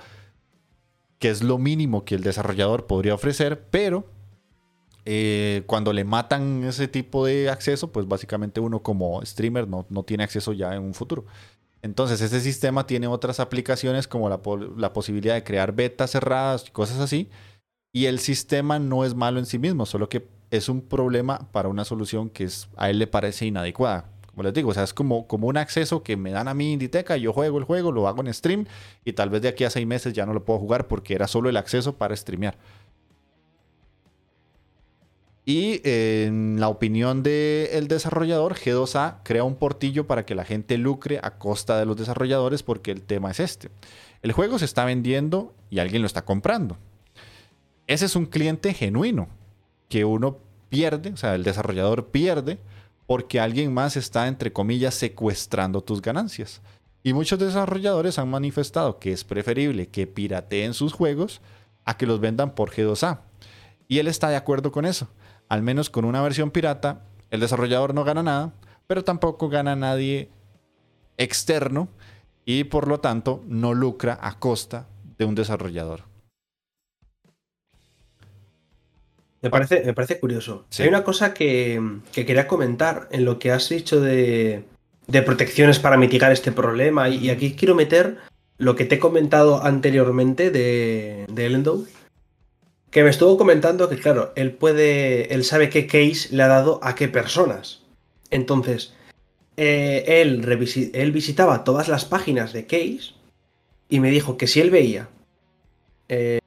[1.19, 4.05] que es lo mínimo que el desarrollador podría ofrecer, pero
[5.05, 10.03] eh, cuando le matan ese tipo de acceso, pues básicamente uno como streamer no, no
[10.03, 11.25] tiene acceso ya en un futuro.
[11.83, 14.41] Entonces, ese sistema tiene otras aplicaciones como la,
[14.75, 17.29] la, posibilidad de crear betas cerradas y cosas así.
[17.93, 21.69] Y el sistema no es malo en sí mismo, solo que es un problema para
[21.69, 24.09] una solución que es, a él le parece inadecuada.
[24.35, 26.73] Como les digo, o sea, es como, como un acceso que me dan a mí
[26.73, 28.65] Inditeca, yo juego el juego, lo hago en stream
[29.05, 31.25] y tal vez de aquí a seis meses ya no lo puedo jugar porque era
[31.25, 32.57] solo el acceso para streamear.
[35.45, 41.21] Y en la opinión del desarrollador, G2A crea un portillo para que la gente lucre
[41.23, 43.69] a costa de los desarrolladores porque el tema es este.
[44.21, 46.77] El juego se está vendiendo y alguien lo está comprando.
[47.87, 49.29] Ese es un cliente genuino
[49.87, 52.57] que uno pierde, o sea, el desarrollador pierde
[53.07, 56.61] porque alguien más está, entre comillas, secuestrando tus ganancias.
[57.03, 61.41] Y muchos desarrolladores han manifestado que es preferible que pirateen sus juegos
[61.83, 63.19] a que los vendan por G2A.
[63.87, 65.07] Y él está de acuerdo con eso
[65.49, 68.53] al menos con una versión pirata, el desarrollador no gana nada,
[68.87, 70.29] pero tampoco gana nadie
[71.17, 71.87] externo
[72.45, 74.87] y por lo tanto no lucra a costa
[75.17, 76.03] de un desarrollador.
[79.45, 80.65] Me parece, me parece curioso.
[80.79, 81.79] Hay una cosa que,
[82.11, 84.63] quería comentar en lo que has dicho de,
[85.23, 88.17] protecciones para mitigar este problema y, aquí quiero meter
[88.57, 91.85] lo que te he comentado anteriormente de, de Ellendow
[92.89, 96.79] que me estuvo comentando que, claro, él puede, él sabe qué case le ha dado
[96.81, 97.83] a qué personas.
[98.31, 98.95] Entonces,
[99.57, 100.43] eh, él,
[100.91, 103.13] él visitaba todas las páginas de case
[103.89, 105.07] y me dijo que si él veía
[106.09, 106.39] eh,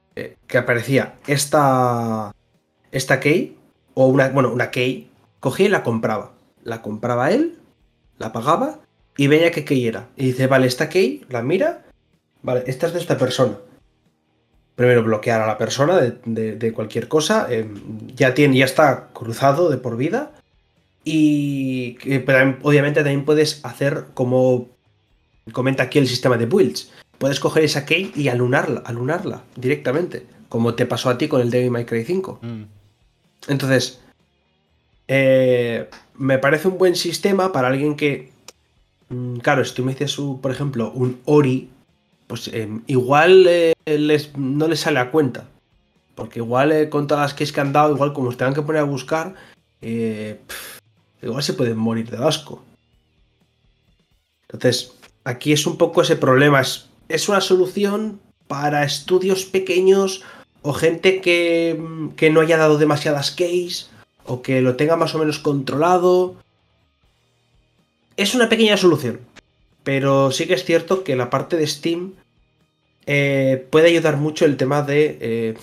[0.48, 2.32] que aparecía esta,
[2.98, 3.56] esta key,
[3.94, 6.32] o una, bueno, una key, cogía y la compraba.
[6.62, 7.58] La compraba él,
[8.18, 8.80] la pagaba
[9.16, 10.08] y veía qué key era.
[10.16, 11.86] Y dice, vale, esta key, la mira,
[12.42, 13.58] vale, esta es de esta persona
[14.78, 17.68] primero bloquear a la persona de, cualquier cosa, eh,
[18.14, 20.30] ya, tiene, ya está cruzado de por vida.
[21.04, 21.98] Y
[22.62, 24.68] obviamente también puedes hacer como
[25.50, 26.92] comenta aquí el sistema de builds.
[27.18, 31.50] Puedes coger esa key y alunarla, alunarla directamente, como te pasó a ti con el
[31.50, 32.38] Devil May Cry 5.
[32.40, 32.62] Mm.
[33.46, 34.00] Entonces,
[35.06, 38.30] eh, me parece un buen sistema para alguien que,
[39.08, 41.70] mm, claro, si tú me dices, por ejemplo, un Ori,
[42.26, 43.74] pues em, igual eh,
[44.36, 45.48] no les sale a cuenta.
[46.14, 48.62] Porque igual eh, con todas las que que han dado, igual como se tengan que
[48.62, 49.34] poner a buscar,
[49.80, 52.62] igual se pueden morir de asco.
[54.42, 56.60] Entonces, aquí es un poco ese problema.
[56.60, 60.24] Es, es una solución para estudios pequeños
[60.62, 61.80] o gente que,
[62.16, 63.90] que no haya dado demasiadas keys
[64.24, 66.36] o que lo tenga más o menos controlado.
[68.16, 69.20] Es una pequeña solución.
[69.84, 72.14] Pero sí que es cierto que la parte de Steam
[73.06, 75.54] eh, puede ayudar mucho el tema de eh,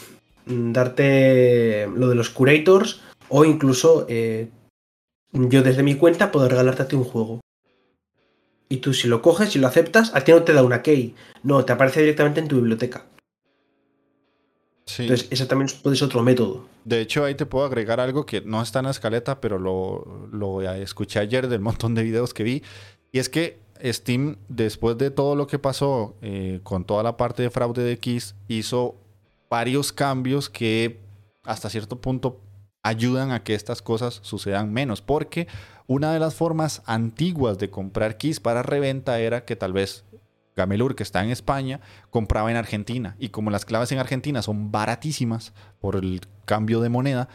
[0.47, 4.49] darte lo de los curators o incluso eh,
[5.31, 7.41] yo desde mi cuenta puedo regalarte un juego.
[8.67, 11.13] Y tú si lo coges y lo aceptas, a ti no te da una key,
[11.43, 13.05] no, te aparece directamente en tu biblioteca.
[14.97, 16.67] Entonces, ese también puede ser otro método.
[16.83, 20.27] De hecho, ahí te puedo agregar algo que no está en la escaleta, pero lo,
[20.31, 22.63] lo escuché ayer del montón de videos que vi.
[23.11, 27.43] Y es que Steam, después de todo lo que pasó eh, con toda la parte
[27.43, 28.95] de fraude de X, hizo
[29.49, 30.99] varios cambios que
[31.43, 32.39] hasta cierto punto
[32.83, 35.01] ayudan a que estas cosas sucedan menos.
[35.01, 35.47] Porque
[35.87, 40.03] una de las formas antiguas de comprar keys para reventa era que tal vez
[40.55, 43.15] Gamelur, que está en España, compraba en Argentina.
[43.19, 47.27] Y como las claves en Argentina son baratísimas por el cambio de moneda,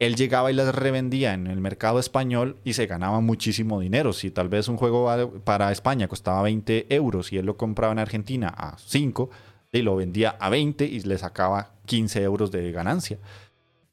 [0.00, 4.12] él llegaba y las revendía en el mercado español y se ganaba muchísimo dinero.
[4.12, 8.00] Si tal vez un juego para España costaba 20 euros y él lo compraba en
[8.00, 9.30] Argentina a 5
[9.72, 13.18] y lo vendía a 20 y le sacaba 15 euros de ganancia.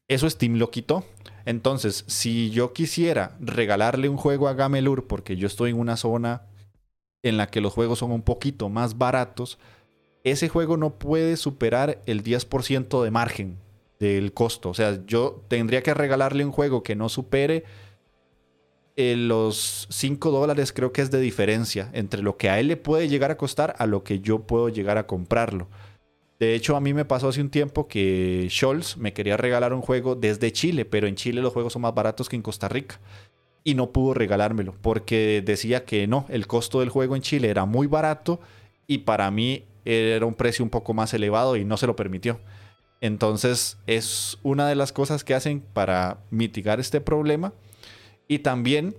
[0.07, 1.05] Eso Steam lo quitó.
[1.45, 6.43] Entonces, si yo quisiera regalarle un juego a Gamelur porque yo estoy en una zona
[7.23, 9.59] en la que los juegos son un poquito más baratos,
[10.23, 13.57] ese juego no puede superar el 10% de margen
[13.99, 14.69] del costo.
[14.69, 17.63] O sea, yo tendría que regalarle un juego que no supere
[18.97, 22.77] eh, los 5 dólares, creo que es de diferencia entre lo que a él le
[22.77, 25.67] puede llegar a costar a lo que yo puedo llegar a comprarlo.
[26.39, 29.81] De hecho, a mí me pasó hace un tiempo que Scholz me quería regalar un
[29.81, 32.99] juego desde Chile, pero en Chile los juegos son más baratos que en Costa Rica.
[33.63, 37.65] Y no pudo regalármelo porque decía que no, el costo del juego en Chile era
[37.65, 38.39] muy barato
[38.87, 42.39] y para mí era un precio un poco más elevado y no se lo permitió.
[43.01, 47.53] Entonces es una de las cosas que hacen para mitigar este problema
[48.27, 48.95] y también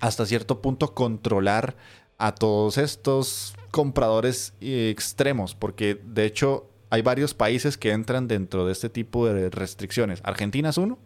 [0.00, 1.76] hasta cierto punto controlar
[2.18, 8.72] a todos estos compradores extremos, porque de hecho hay varios países que entran dentro de
[8.72, 10.20] este tipo de restricciones.
[10.22, 10.98] Argentina es uno,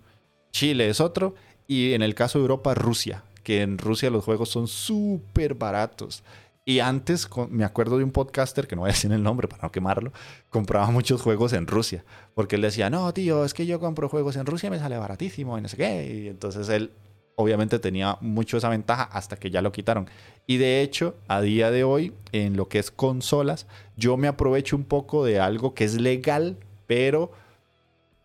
[0.53, 1.35] Chile es otro
[1.69, 6.25] y en el caso de Europa Rusia, que en Rusia los juegos son súper baratos.
[6.65, 9.63] Y antes, me acuerdo de un podcaster, que no voy a decir el nombre para
[9.63, 10.13] no quemarlo,
[10.51, 12.05] compraba muchos juegos en Rusia.
[12.35, 14.99] Porque él decía, no, tío, es que yo compro juegos en Rusia y me sale
[14.99, 16.25] baratísimo y no sé qué.
[16.25, 16.91] Y entonces él
[17.37, 20.09] obviamente tenía mucho esa ventaja hasta que ya lo quitaron.
[20.47, 23.67] Y de hecho, a día de hoy, en lo que es consolas,
[23.97, 26.57] yo me aprovecho un poco de algo que es legal,
[26.87, 27.31] pero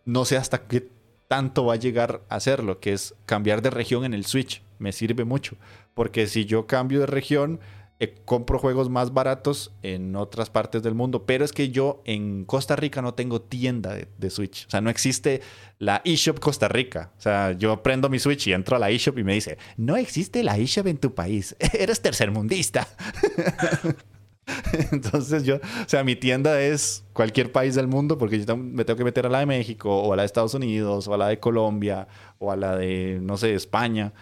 [0.05, 0.81] no sé hasta qué
[1.33, 4.61] tanto va a llegar a hacerlo, que es cambiar de región en el Switch.
[4.77, 5.57] Me sirve mucho.
[5.95, 7.59] Porque si yo cambio de región,
[7.99, 12.45] eh, compro juegos más baratos en otras partes del mundo, pero es que yo en
[12.45, 14.67] Costa Rica no tengo tienda de, Switch.
[14.67, 15.41] O sea, no existe
[15.79, 17.11] la eShop Costa Rica.
[17.17, 19.97] O sea, yo prendo mi Switch y entro a la eShop y me dice, no
[19.97, 22.87] existe la eShop en tu país, eres tercermundista.
[24.91, 28.97] Entonces yo, o sea, mi tienda es cualquier país del mundo porque yo me tengo
[28.97, 31.27] que meter a la de México o a la de Estados Unidos o a la
[31.29, 32.07] de Colombia
[32.39, 34.13] o a la de, no sé, España.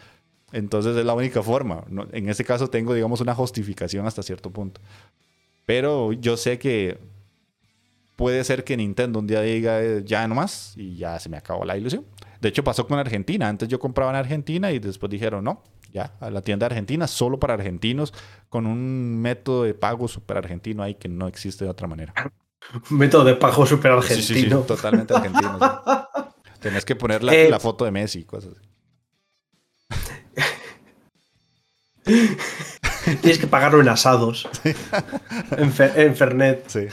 [0.51, 1.85] Entonces es la única forma.
[2.11, 4.81] En este caso tengo, digamos, una justificación hasta cierto punto.
[5.65, 6.99] Pero yo sé que
[8.15, 11.65] puede ser que Nintendo un día diga eh, ya nomás y ya se me acabó
[11.65, 12.05] la ilusión.
[12.39, 13.47] De hecho pasó con Argentina.
[13.47, 17.39] Antes yo compraba en Argentina y después dijeron no, ya, a la tienda argentina solo
[17.39, 18.13] para argentinos
[18.49, 22.13] con un método de pago super argentino ahí que no existe de otra manera.
[22.89, 24.21] Un método de pago super argentino.
[24.21, 25.59] Sí, sí, sí totalmente argentino.
[26.59, 28.67] Tenés que poner la, eh, la, foto de Messi y cosas así.
[33.21, 34.47] Tienes que pagarlo en asados.
[35.57, 36.91] En, Fernet.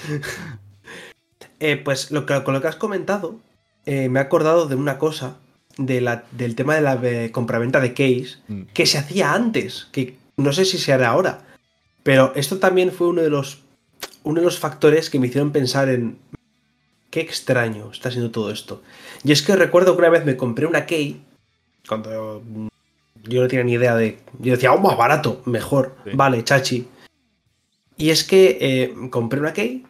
[1.60, 3.40] Eh, pues lo que, con lo que has comentado,
[3.84, 5.36] eh, me he acordado de una cosa.
[5.78, 8.62] De la, del tema de la eh, compraventa de case mm.
[8.74, 11.46] que se hacía antes, que no sé si se hará ahora,
[12.02, 13.62] pero esto también fue uno de los
[14.24, 16.18] uno de los factores que me hicieron pensar en
[17.10, 18.82] qué extraño está siendo todo esto.
[19.24, 21.22] Y es que recuerdo que una vez me compré una key
[21.88, 22.42] cuando
[23.24, 24.18] yo no tenía ni idea de.
[24.38, 25.96] Yo decía, oh, más barato, mejor.
[26.12, 26.88] Vale, chachi.
[27.96, 29.84] Y es que eh, compré una key.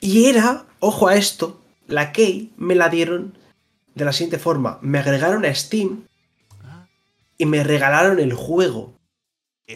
[0.00, 3.37] Y era, ojo a esto, la key me la dieron
[3.98, 4.78] de la siguiente forma.
[4.80, 6.04] Me agregaron a Steam
[7.36, 8.98] y me regalaron el juego.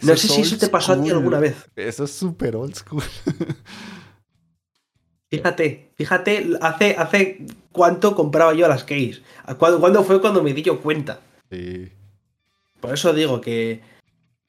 [0.03, 1.71] no sé si eso te pasó a ti alguna vez.
[1.77, 3.03] Eso es súper old school.
[5.31, 9.23] fíjate, fíjate, hace, hace cuánto compraba yo las keys.
[9.59, 11.21] ¿Cuándo, fue cuando me di yo cuenta?
[12.81, 13.83] Por eso digo que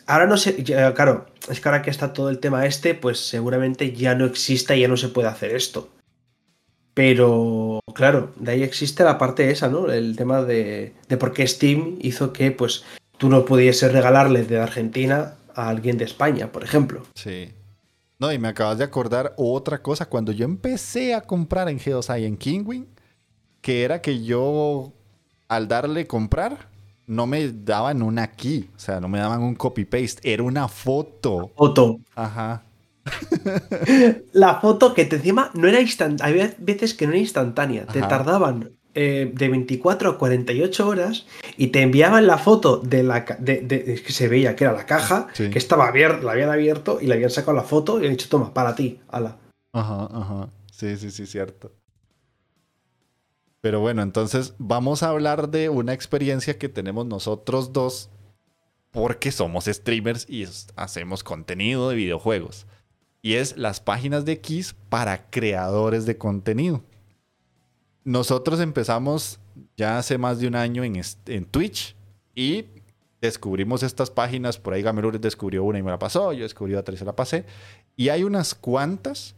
[0.05, 3.93] ahora no sé, claro, es que ahora que está todo el tema este, pues seguramente
[3.93, 5.89] ya no existe y ya no se puede hacer esto.
[6.93, 9.91] Pero, claro, de ahí existe la parte esa, ¿no?
[9.91, 12.83] El tema de, de por qué Steam hizo que, pues,
[13.17, 17.03] tú no pudieses regalarle de Argentina a alguien de España, por ejemplo.
[17.15, 17.51] Sí.
[18.19, 20.07] No, y me acabas de acordar otra cosa.
[20.07, 22.87] Cuando yo empecé a comprar en G2I en Kingwing,
[23.61, 24.93] que era que yo,
[25.47, 26.69] al darle comprar,
[27.07, 31.51] no me daban una key, o sea, no me daban un copy-paste, era una foto.
[31.55, 31.99] Foto.
[32.15, 32.63] Ajá.
[34.33, 37.99] la foto que te encima no era instantánea, había veces que no era instantánea, te
[38.01, 41.25] tardaban eh, de 24 a 48 horas
[41.57, 45.27] y te enviaban la foto de la de, que se veía que era la caja,
[45.35, 48.29] que estaba abierta, la habían abierto y le habían sacado la foto y han dicho,
[48.29, 49.37] toma, para ti, ala.
[49.73, 50.49] Ajá, ajá.
[50.71, 51.73] Sí, sí, sí, cierto.
[53.61, 58.09] Pero bueno, entonces vamos a hablar de una experiencia que tenemos nosotros dos
[58.91, 60.45] porque somos streamers y
[60.75, 62.67] hacemos contenido de videojuegos.
[63.23, 66.83] Y es las páginas de Kiss para creadores de contenido.
[68.03, 69.39] Nosotros empezamos
[69.77, 71.95] ya hace más de un año en, en Twitch
[72.35, 72.65] y
[73.21, 74.57] descubrimos estas páginas.
[74.57, 76.33] Por ahí Gamerures descubrió una y me la pasó.
[76.33, 77.45] Yo descubrí otra y se la pasé.
[77.95, 79.35] Y hay unas cuantas,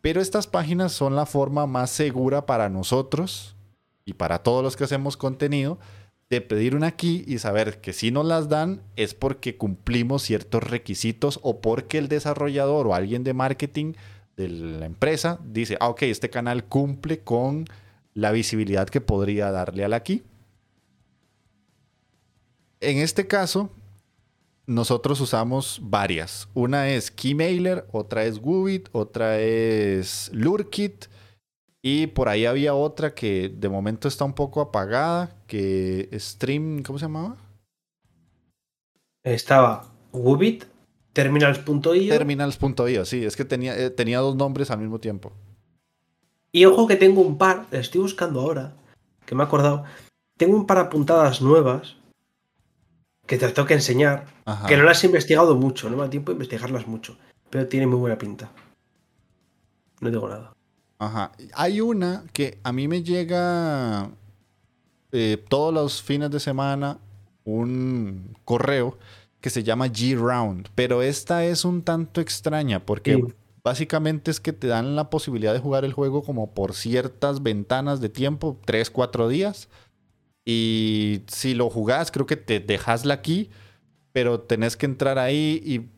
[0.00, 3.56] pero estas páginas son la forma más segura para nosotros
[4.04, 5.80] y para todos los que hacemos contenido,
[6.28, 10.62] de pedir una key y saber que si nos las dan es porque cumplimos ciertos
[10.62, 13.94] requisitos o porque el desarrollador o alguien de marketing
[14.36, 17.64] de la empresa dice, ah, ok, este canal cumple con
[18.12, 20.24] la visibilidad que podría darle a la key.
[22.80, 23.70] En este caso,
[24.66, 26.48] nosotros usamos varias.
[26.54, 31.06] Una es Keymailer, otra es Woobit, otra es Lurkit
[31.88, 36.98] y por ahí había otra que de momento está un poco apagada, que Stream, ¿cómo
[36.98, 37.36] se llamaba?
[39.22, 40.64] Estaba Wubit,
[41.12, 42.08] Terminals.io.
[42.08, 45.32] Terminals.io, sí, es que tenía, eh, tenía dos nombres al mismo tiempo.
[46.50, 48.74] Y ojo que tengo un par, estoy buscando ahora,
[49.24, 49.84] que me he acordado.
[50.36, 51.94] Tengo un par apuntadas nuevas
[53.28, 54.26] que te tengo que enseñar,
[54.66, 57.16] que no las he investigado mucho, no me da tiempo de investigarlas mucho,
[57.48, 58.50] pero tiene muy buena pinta.
[60.00, 60.55] No digo nada.
[60.98, 61.32] Ajá.
[61.54, 64.10] Hay una que a mí me llega
[65.12, 66.98] eh, todos los fines de semana
[67.44, 68.98] un correo
[69.40, 73.22] que se llama G-Round, pero esta es un tanto extraña porque
[73.62, 78.00] básicamente es que te dan la posibilidad de jugar el juego como por ciertas ventanas
[78.00, 79.68] de tiempo, 3, 4 días.
[80.44, 83.50] Y si lo jugás, creo que te dejas la key,
[84.12, 85.88] pero tenés que entrar ahí y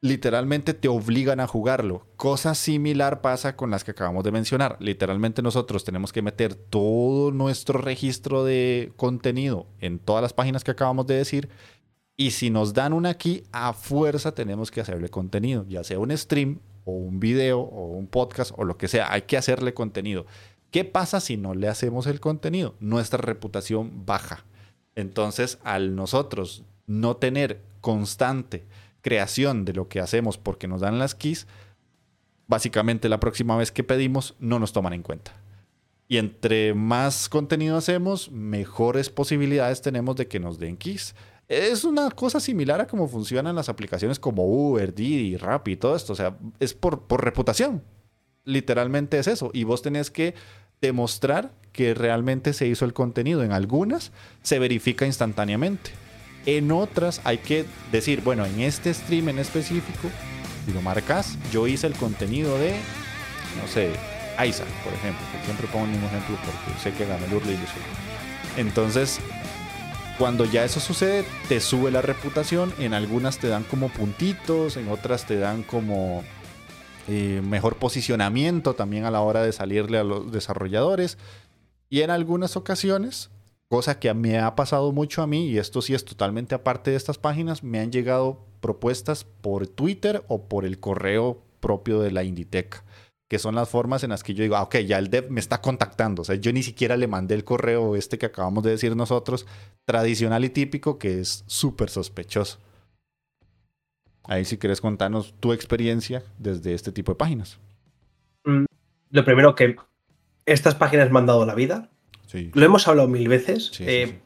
[0.00, 2.06] literalmente te obligan a jugarlo.
[2.16, 4.76] Cosa similar pasa con las que acabamos de mencionar.
[4.80, 10.70] Literalmente nosotros tenemos que meter todo nuestro registro de contenido en todas las páginas que
[10.70, 11.50] acabamos de decir.
[12.16, 16.16] Y si nos dan una key, a fuerza tenemos que hacerle contenido, ya sea un
[16.16, 19.12] stream o un video o un podcast o lo que sea.
[19.12, 20.26] Hay que hacerle contenido.
[20.70, 22.74] ¿Qué pasa si no le hacemos el contenido?
[22.80, 24.44] Nuestra reputación baja.
[24.94, 28.64] Entonces, al nosotros no tener constante
[29.02, 31.46] creación de lo que hacemos porque nos dan las keys,
[32.46, 35.32] básicamente la próxima vez que pedimos no nos toman en cuenta.
[36.08, 41.14] Y entre más contenido hacemos, mejores posibilidades tenemos de que nos den keys.
[41.46, 46.12] Es una cosa similar a cómo funcionan las aplicaciones como Uber, Didi, Rappi todo esto.
[46.12, 47.84] O sea, es por, por reputación.
[48.44, 49.50] Literalmente es eso.
[49.52, 50.34] Y vos tenés que
[50.80, 53.44] demostrar que realmente se hizo el contenido.
[53.44, 54.10] En algunas
[54.42, 55.92] se verifica instantáneamente.
[56.46, 60.08] En otras hay que decir, bueno, en este stream en específico,
[60.64, 62.72] si lo marcas, yo hice el contenido de,
[63.60, 63.92] no sé,
[64.46, 68.60] Isaac, por ejemplo, que siempre pongo un ejemplo porque sé que gané el Urli y
[68.60, 69.20] Entonces,
[70.18, 72.72] cuando ya eso sucede, te sube la reputación.
[72.78, 76.24] En algunas te dan como puntitos, en otras te dan como
[77.08, 81.18] eh, mejor posicionamiento también a la hora de salirle a los desarrolladores.
[81.88, 83.30] Y en algunas ocasiones
[83.70, 86.96] Cosa que me ha pasado mucho a mí, y esto sí es totalmente aparte de
[86.96, 92.24] estas páginas, me han llegado propuestas por Twitter o por el correo propio de la
[92.24, 92.82] Inditeca,
[93.28, 95.38] que son las formas en las que yo digo, ah, ok, ya el dev me
[95.38, 96.22] está contactando.
[96.22, 99.46] O sea, yo ni siquiera le mandé el correo este que acabamos de decir nosotros,
[99.84, 102.58] tradicional y típico, que es súper sospechoso.
[104.24, 107.60] Ahí si quieres contarnos tu experiencia desde este tipo de páginas.
[108.44, 108.64] Mm,
[109.10, 109.76] lo primero que
[110.44, 111.89] estas páginas me han dado la vida.
[112.32, 113.72] Lo hemos hablado mil veces.
[113.80, 114.20] Eh,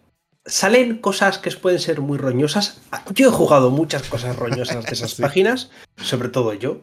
[0.45, 2.81] salen cosas que pueden ser muy roñosas.
[3.15, 6.81] Yo he jugado muchas cosas roñosas de esas páginas, sobre todo yo,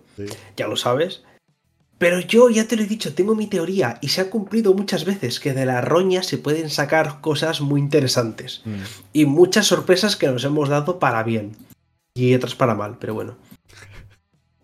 [0.57, 1.23] ya lo sabes.
[1.97, 5.05] Pero yo ya te lo he dicho, tengo mi teoría y se ha cumplido muchas
[5.05, 8.81] veces que de la roña se pueden sacar cosas muy interesantes mm.
[9.13, 11.55] y muchas sorpresas que nos hemos dado para bien
[12.15, 13.37] y otras para mal, pero bueno.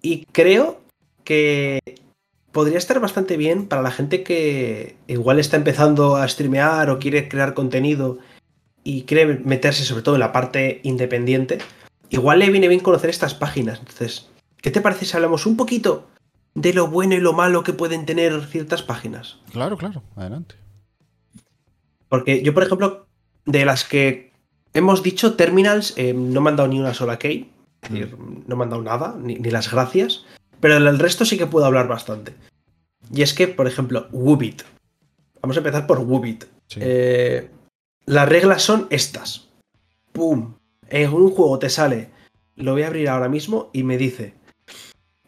[0.02, 0.82] Y creo
[1.24, 1.80] que
[2.52, 7.30] podría estar bastante bien para la gente que igual está empezando a streamear o quiere
[7.30, 8.20] crear contenido
[8.84, 11.60] y quiere meterse sobre todo en la parte independiente.
[12.10, 13.80] Igual le viene bien conocer estas páginas.
[13.80, 14.30] Entonces,
[14.62, 16.08] ¿qué te parece si hablamos un poquito
[16.56, 19.40] de lo bueno y lo malo que pueden tener ciertas páginas?
[19.52, 20.56] Claro, claro, adelante.
[22.08, 23.08] Porque yo, por ejemplo,
[23.46, 24.32] de las que
[24.74, 27.52] hemos dicho, Terminals, eh, no me han dado ni una sola key.
[27.90, 28.48] Mm.
[28.48, 30.26] No me han dado nada, ni, ni las gracias.
[30.60, 32.34] Pero el resto sí que puedo hablar bastante.
[33.14, 34.64] Y es que, por ejemplo, Wubit.
[35.42, 36.46] Vamos a empezar por Wubit.
[36.76, 37.50] Eh,
[38.06, 39.48] las reglas son estas.
[40.12, 40.56] ¡Pum!
[40.90, 42.10] En un juego te sale.
[42.56, 44.34] Lo voy a abrir ahora mismo y me dice.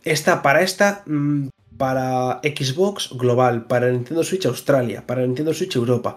[0.03, 1.03] Esta para esta.
[1.05, 6.15] Mm, para Xbox global, para Nintendo Switch Australia, para Nintendo Switch Europa.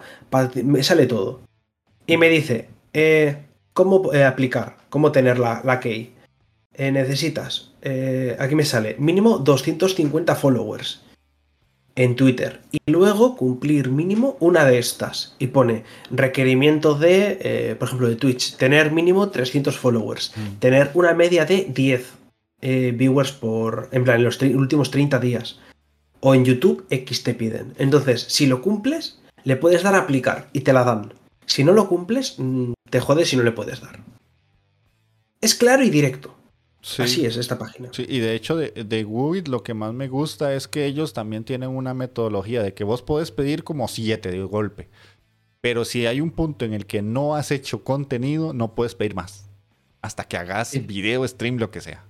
[0.63, 1.41] me sale todo.
[2.07, 2.69] Y me dice.
[2.93, 4.77] Eh, ¿Cómo eh, aplicar?
[4.89, 6.13] ¿Cómo tener la, la key?
[6.77, 7.72] necesitas.
[8.39, 8.95] Aquí me sale.
[8.99, 11.01] Mínimo 250 followers
[11.95, 17.87] en Twitter y luego cumplir mínimo una de estas y pone requerimiento de, eh, por
[17.87, 20.59] ejemplo, de Twitch, tener mínimo 300 followers, mm.
[20.59, 22.13] tener una media de 10
[22.61, 25.59] eh, viewers por, en plan, en los últimos 30 días.
[26.19, 27.73] O en YouTube, X te piden.
[27.77, 31.13] Entonces, si lo cumples, le puedes dar a aplicar y te la dan.
[31.45, 33.99] Si no lo cumples, mm, te jodes y no le puedes dar.
[35.41, 36.33] Es claro y directo.
[36.99, 37.89] Así es esta página.
[37.93, 41.45] Sí, y de hecho de, de lo que más me gusta es que ellos también
[41.45, 44.89] tienen una metodología de que vos podés pedir como siete de golpe.
[45.61, 49.15] Pero si hay un punto en el que no has hecho contenido, no puedes pedir
[49.15, 49.49] más.
[50.01, 52.03] Hasta que hagas video, stream, lo que sea.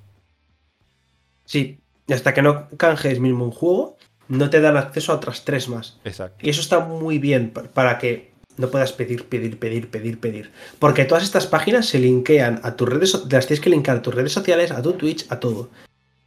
[1.45, 3.97] Sí, y hasta que no canjes mismo un juego,
[4.27, 5.99] no te dan acceso a otras tres más.
[6.03, 6.43] Exacto.
[6.43, 10.51] Y eso está muy bien para que no puedas pedir, pedir, pedir, pedir, pedir.
[10.79, 14.13] Porque todas estas páginas se linkean a tus redes, las tienes que linkar a tus
[14.13, 15.69] redes sociales, a tu Twitch, a todo.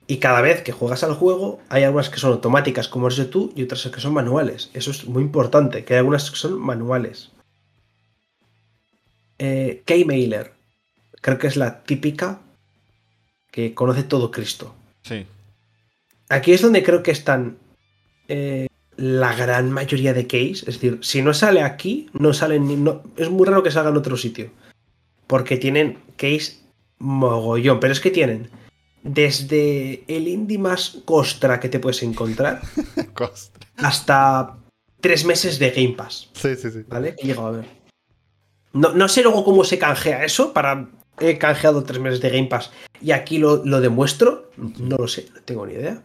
[0.08, 3.52] Y cada vez que juegas al juego, hay algunas que son automáticas, como eres tú,
[3.56, 4.70] y otras que son manuales.
[4.72, 7.30] Eso es muy importante, que hay algunas que son manuales.
[9.38, 10.52] Eh, K-Mailer.
[11.20, 12.40] Creo que es la típica
[13.50, 14.74] que conoce todo Cristo.
[15.02, 15.26] Sí.
[16.28, 17.58] Aquí es donde creo que están
[18.28, 18.65] eh,
[18.96, 20.60] la gran mayoría de keys.
[20.60, 22.76] Es decir, si no sale aquí, no salen ni.
[22.76, 24.50] No, es muy raro que salga en otro sitio.
[25.26, 26.62] Porque tienen keys
[26.98, 27.80] mogollón.
[27.80, 28.50] Pero es que tienen
[29.02, 32.60] desde el indie más costra que te puedes encontrar
[33.76, 34.56] hasta
[35.00, 36.30] tres meses de Game Pass.
[36.32, 36.84] Sí, sí, sí.
[36.88, 37.14] ¿Vale?
[37.16, 37.66] Que a ver.
[38.72, 40.88] No, no sé luego cómo se canjea eso para
[41.20, 42.70] he canjeado tres meses de Game Pass
[43.00, 44.50] y aquí lo, demuestro.
[44.56, 46.02] No lo sé, no tengo ni idea.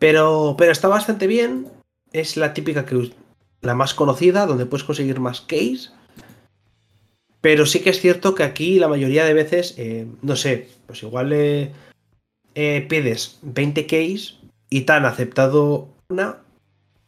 [0.00, 1.68] Pero, pero está bastante bien.
[2.12, 3.12] Es la típica que
[3.60, 5.92] la más conocida, donde puedes conseguir más keys.
[7.40, 11.02] Pero sí que es cierto que aquí la mayoría de veces, eh, no sé, pues
[11.02, 11.72] igual eh,
[12.88, 14.38] pides 20 keys
[14.68, 16.38] y te han aceptado una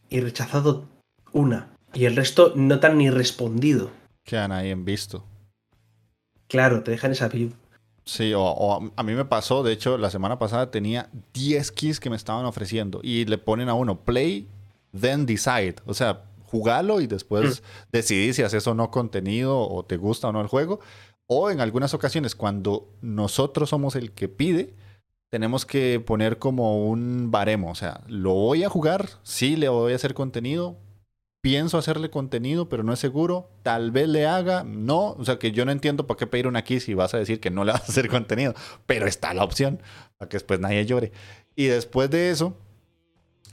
[0.09, 0.87] y rechazado
[1.33, 1.75] una.
[1.95, 3.91] Y el resto no te han ni respondido.
[4.25, 5.25] Quedan ahí en visto.
[6.47, 7.53] Claro, te dejan esa view.
[8.05, 12.11] Sí, o, a mí me pasó, de hecho, la semana pasada tenía 10 keys que
[12.11, 14.49] me estaban ofreciendo y le ponen a uno play,
[14.99, 15.77] then decide.
[15.87, 17.65] O sea, jugalo y después mm.
[17.93, 20.81] decidí si haces o no contenido o te gusta o no el juego.
[21.27, 24.75] O en algunas ocasiones, cuando nosotros somos el que pide,
[25.31, 27.71] tenemos que poner como un baremo.
[27.71, 30.77] O sea, lo voy a jugar, sí le voy a hacer contenido,
[31.43, 33.51] pienso hacerle contenido, pero no es seguro.
[33.63, 35.11] Tal vez le haga, no.
[35.19, 37.41] O sea, que yo no entiendo por qué pedir una key si vas a decir
[37.41, 38.55] que no le vas a hacer contenido.
[38.87, 39.83] Pero está la opción
[40.17, 41.13] para que después nadie llore.
[41.55, 42.57] Y después de eso,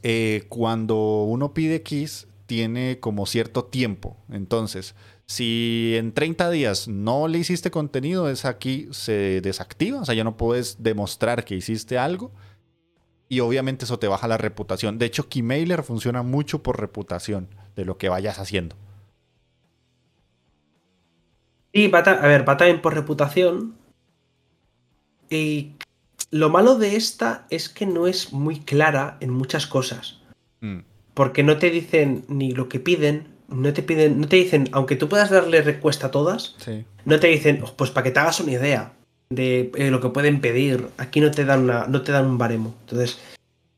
[0.04, 4.18] eh, cuando uno pide keys, tiene como cierto tiempo.
[4.32, 10.02] Entonces, si en 30 días no le hiciste contenido, es aquí se desactiva.
[10.02, 12.32] O sea, ya no puedes demostrar que hiciste algo.
[13.32, 14.98] Y obviamente eso te baja la reputación.
[14.98, 18.76] De hecho, Keymailer funciona mucho por reputación de lo que vayas haciendo.
[21.72, 23.76] Sí, va a, ver, va también por reputación.
[25.30, 25.74] Y
[26.32, 30.20] lo malo de esta es que no es muy clara en muchas cosas.
[30.62, 30.80] Mm.
[31.14, 34.96] Porque no te dicen ni lo que piden, no te piden, no te dicen, aunque
[34.96, 36.56] tú puedas darle respuesta a todas,
[37.06, 38.94] no te dicen, oh, pues para que te hagas una idea
[39.30, 40.88] de eh, lo que pueden pedir.
[40.98, 42.76] Aquí no te dan una, no te dan un baremo.
[42.82, 43.20] Entonces,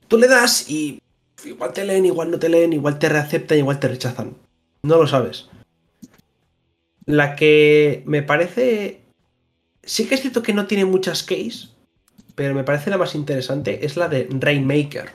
[0.07, 1.01] tú le das y
[1.45, 4.35] igual te leen, igual no te leen, igual te reaceptan, igual te rechazan.
[4.83, 5.49] No lo sabes.
[7.05, 9.01] La que me parece.
[9.83, 11.71] Sí que es cierto que no tiene muchas keys,
[12.35, 15.11] pero me parece la más interesante es la de Rainmaker.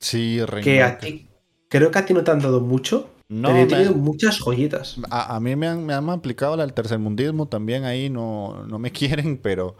[0.00, 0.62] Sí, Rainmaker.
[0.62, 1.26] Que a ti.
[1.68, 3.10] Creo que a ti no te han dado mucho.
[3.28, 4.96] No, pero he tenido muchas joyitas.
[5.10, 8.90] A, mí me han, me han aplicado la del tercermundismo también ahí, no, no me
[8.92, 9.76] quieren, pero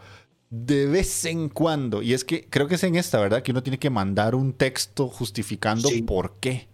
[0.49, 2.01] de vez en cuando.
[2.01, 3.41] Y es que creo que es en esta, ¿verdad?
[3.41, 6.67] Que uno tiene que mandar un texto justificando por qué.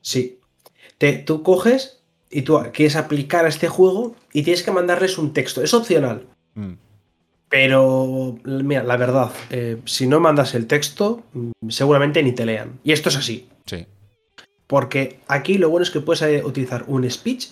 [0.00, 0.40] Sí.
[0.98, 5.32] Te, tú coges y tú quieres aplicar a este juego y tienes que mandarles un
[5.32, 5.62] texto.
[5.62, 6.26] Es opcional.
[6.54, 6.72] Mm.
[7.48, 12.80] Pero, mira, la verdad, eh, si no mandas el texto, mm, seguramente ni te lean.
[12.82, 13.48] Y esto es así.
[13.66, 13.86] Sí.
[14.66, 17.48] Porque aquí lo bueno es que puedes utilizar un speech.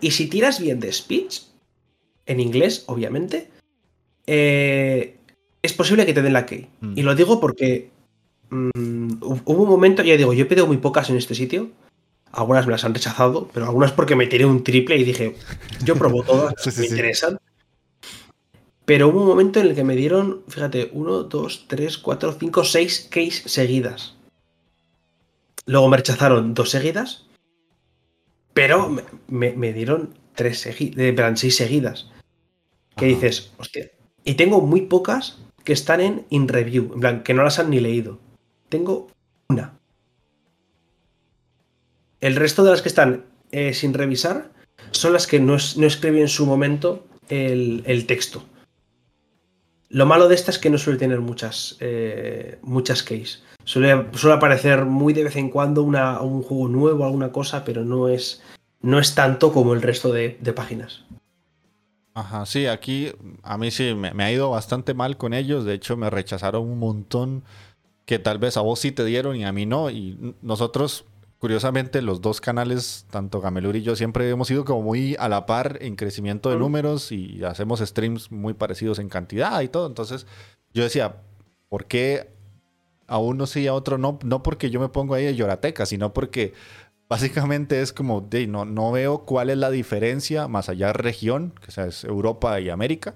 [0.00, 1.42] Y si tiras bien de speech,
[2.26, 3.50] en inglés, obviamente,
[4.26, 5.16] eh,
[5.62, 6.68] es posible que te den la key.
[6.80, 6.98] Mm.
[6.98, 7.90] Y lo digo porque
[8.50, 11.70] mm, hubo un momento, ya digo, yo he pedido muy pocas en este sitio.
[12.30, 15.34] Algunas me las han rechazado, pero algunas porque me tiré un triple y dije,
[15.82, 17.38] yo probo todas, me interesan.
[18.84, 22.64] Pero hubo un momento en el que me dieron, fíjate, 1, 2, 3, 4, 5,
[22.64, 24.17] 6 keys seguidas.
[25.68, 27.26] Luego me rechazaron dos seguidas,
[28.54, 28.90] pero
[29.28, 32.10] me, dieron tres seguidas, 6 seguidas.
[32.96, 33.90] Que dices, hostia,
[34.24, 37.68] y tengo muy pocas que están en in review, en plan, que no las han
[37.68, 38.18] ni leído.
[38.70, 39.08] Tengo
[39.50, 39.78] una.
[42.22, 44.50] El resto de las que están eh, sin revisar
[44.90, 48.42] son las que no, escribí en su momento el, texto.
[49.90, 53.42] Lo malo de esta es que no suele tener muchas, eh, muchas keys.
[53.68, 53.92] Suele,
[54.32, 58.42] aparecer muy de vez en cuando una, un juego nuevo, alguna cosa, pero no es,
[58.80, 61.04] no es tanto como el resto de páginas.
[62.18, 63.12] Ajá, sí, aquí
[63.44, 65.64] a mí sí me, ha ido bastante mal con ellos.
[65.64, 67.44] De hecho, me rechazaron un montón
[68.06, 69.88] que tal vez a vos sí te dieron y a mí no.
[69.88, 71.04] Y nosotros,
[71.38, 75.46] curiosamente, los dos canales, tanto Gamelur y yo, siempre hemos ido como muy a la
[75.46, 79.86] par en crecimiento de números y hacemos streams muy parecidos en cantidad y todo.
[79.86, 80.26] Entonces,
[80.74, 81.22] yo decía,
[81.68, 82.37] ¿por qué
[83.08, 84.20] a uno sí y a otro no?
[84.22, 86.54] No porque yo me pongo ahí de llorateca, sino porque
[87.08, 91.54] Básicamente es como, de, no, no veo cuál es la diferencia más allá de región,
[91.64, 93.14] que sea, es Europa y América.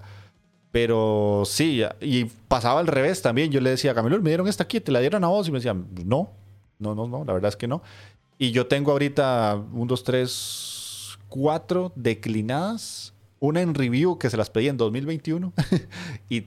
[0.70, 3.52] Pero sí, y pasaba al revés también.
[3.52, 5.46] Yo le decía a Camilo, me dieron esta aquí, te la dieron a vos.
[5.46, 6.30] Y me decían, no,
[6.78, 7.82] no, no, no, la verdad es que no.
[8.38, 13.12] Y yo tengo ahorita un, dos, tres, cuatro declinadas.
[13.40, 15.52] Una en review que se las pedí en 2021
[16.30, 16.46] y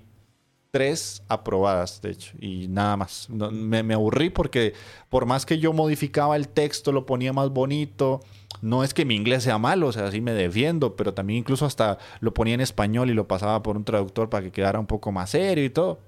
[0.76, 3.30] tres aprobadas, de hecho, y nada más.
[3.30, 4.74] me, me, aburrí porque
[5.08, 8.20] por más que yo modificaba el texto, lo ponía más bonito,
[8.62, 11.66] no es que mi inglés sea malo, o sea, sí me defiendo, pero también incluso
[11.66, 14.86] hasta lo ponía en español y lo pasaba por un traductor para que quedara un
[14.86, 16.02] poco más serio y todo.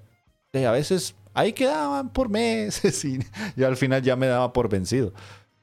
[0.51, 3.19] Y a veces ahí quedaban por meses y
[3.55, 5.13] yo al final ya me daba por vencido.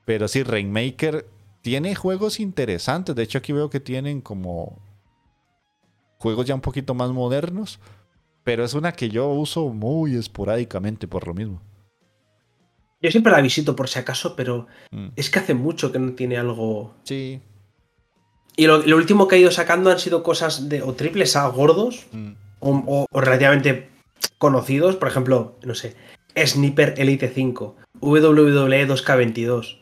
[0.07, 1.29] Pero sí, Rainmaker
[1.61, 3.15] tiene juegos interesantes.
[3.15, 4.79] De hecho, aquí veo que tienen como
[6.17, 7.81] juegos ya un poquito más modernos
[8.45, 11.63] pero es una que yo uso muy esporádicamente por lo mismo.
[13.01, 15.09] Yo siempre la visito por si acaso, pero mm.
[15.17, 16.95] es que hace mucho que no tiene algo.
[17.05, 17.41] Sí.
[18.57, 22.07] Y lo, último que ha ido sacando han sido cosas de o triples A gordos
[22.13, 22.33] mm.
[22.61, 23.91] o, relativamente
[24.39, 24.97] conocidos.
[24.97, 25.97] Por ejemplo, no sé,
[26.37, 29.81] Sniper Elite 5, WWE 2K22.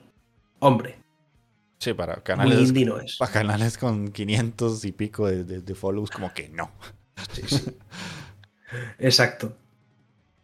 [0.61, 0.99] Hombre.
[1.79, 2.73] Sí, para canales.
[3.19, 6.71] Para canales con 500 y pico de, de follows, como que no.
[7.33, 7.63] Sí, sí.
[8.99, 9.55] Exacto.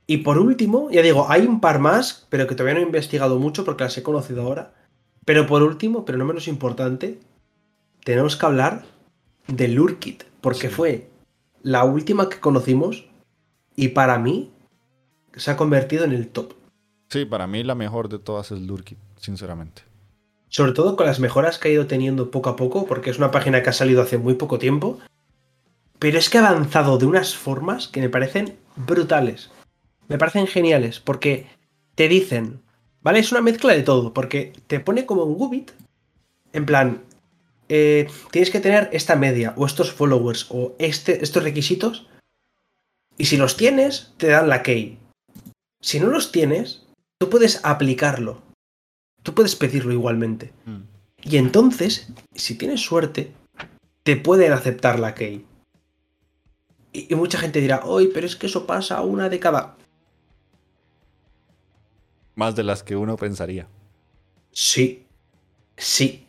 [0.06, 3.38] Y por último, ya digo, hay un par más, pero que todavía no he investigado
[3.38, 4.72] mucho porque las he conocido ahora.
[5.24, 7.20] Pero por último, pero no menos importante,
[8.04, 8.84] tenemos que hablar
[9.48, 11.10] de Lurkit, porque fue
[11.62, 13.06] la última que conocimos
[13.76, 14.50] y para mí
[15.34, 16.54] se ha convertido en el top.
[17.10, 19.82] Sí, para mí la mejor de todas es Lurkit, sinceramente.
[20.48, 23.30] Sobre todo con las mejoras que ha ido teniendo poco a poco, porque es una
[23.30, 24.98] página que ha salido hace muy poco tiempo
[25.98, 29.50] pero es que ha avanzado de unas formas que me parecen brutales.
[30.08, 31.46] Me parecen geniales, porque
[31.94, 32.62] te dicen,
[33.02, 33.18] ¿vale?
[33.18, 35.72] Es una mezcla de todo, porque te pone como un Gubit,
[36.52, 37.02] en plan,
[37.68, 42.06] eh, tienes que tener esta media, o estos followers, o este, estos requisitos,
[43.18, 44.98] y si los tienes, te dan la key.
[45.80, 46.86] Si no los tienes,
[47.18, 48.42] tú puedes aplicarlo.
[49.24, 50.52] Tú puedes pedirlo igualmente.
[50.64, 50.82] Mm.
[51.24, 53.32] Y entonces, si tienes suerte,
[54.04, 55.44] te pueden aceptar la key.
[56.92, 59.76] Y, mucha gente dirá, hoy, pero es que eso pasa una década.
[62.34, 63.66] Más de las que uno pensaría.
[64.52, 65.04] Sí,
[65.76, 66.26] sí.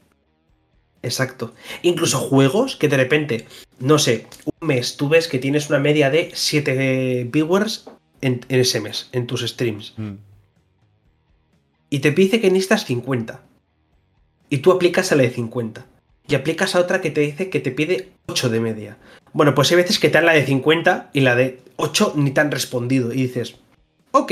[1.01, 1.53] Exacto.
[1.81, 3.47] Incluso juegos que de repente,
[3.79, 4.27] no sé,
[4.59, 7.85] un mes tú ves que tienes una media de 7 viewers
[8.21, 9.93] en, ese mes, en tus streams.
[9.97, 10.15] Mm.
[11.89, 13.41] Y te dice que necesitas 50.
[14.49, 15.85] Y tú aplicas a la de 50.
[16.29, 18.97] Y aplicas a otra que te dice que te pide 8 de media.
[19.33, 22.29] Bueno, pues hay veces que te dan la de 50 y la de 8 ni
[22.31, 23.11] te han respondido.
[23.11, 23.55] Y dices,
[24.11, 24.31] ok.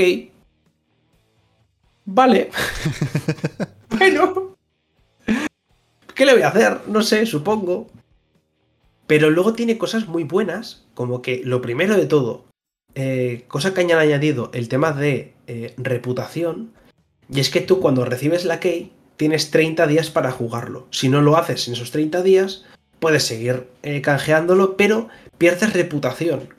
[2.04, 2.50] Vale.
[3.98, 4.56] bueno.
[6.14, 6.78] ¿Qué le voy a hacer?
[6.86, 7.88] No sé, supongo.
[9.08, 12.44] Pero luego tiene cosas muy buenas, como que lo primero de todo,
[12.94, 16.72] eh, cosa que hayan añadido, el tema de eh, reputación.
[17.28, 20.86] Y es que tú cuando recibes la key tienes 30 días para jugarlo.
[20.90, 22.64] Si no lo haces en esos 30 días,
[23.00, 26.54] puedes seguir eh, canjeándolo, pero pierdes reputación.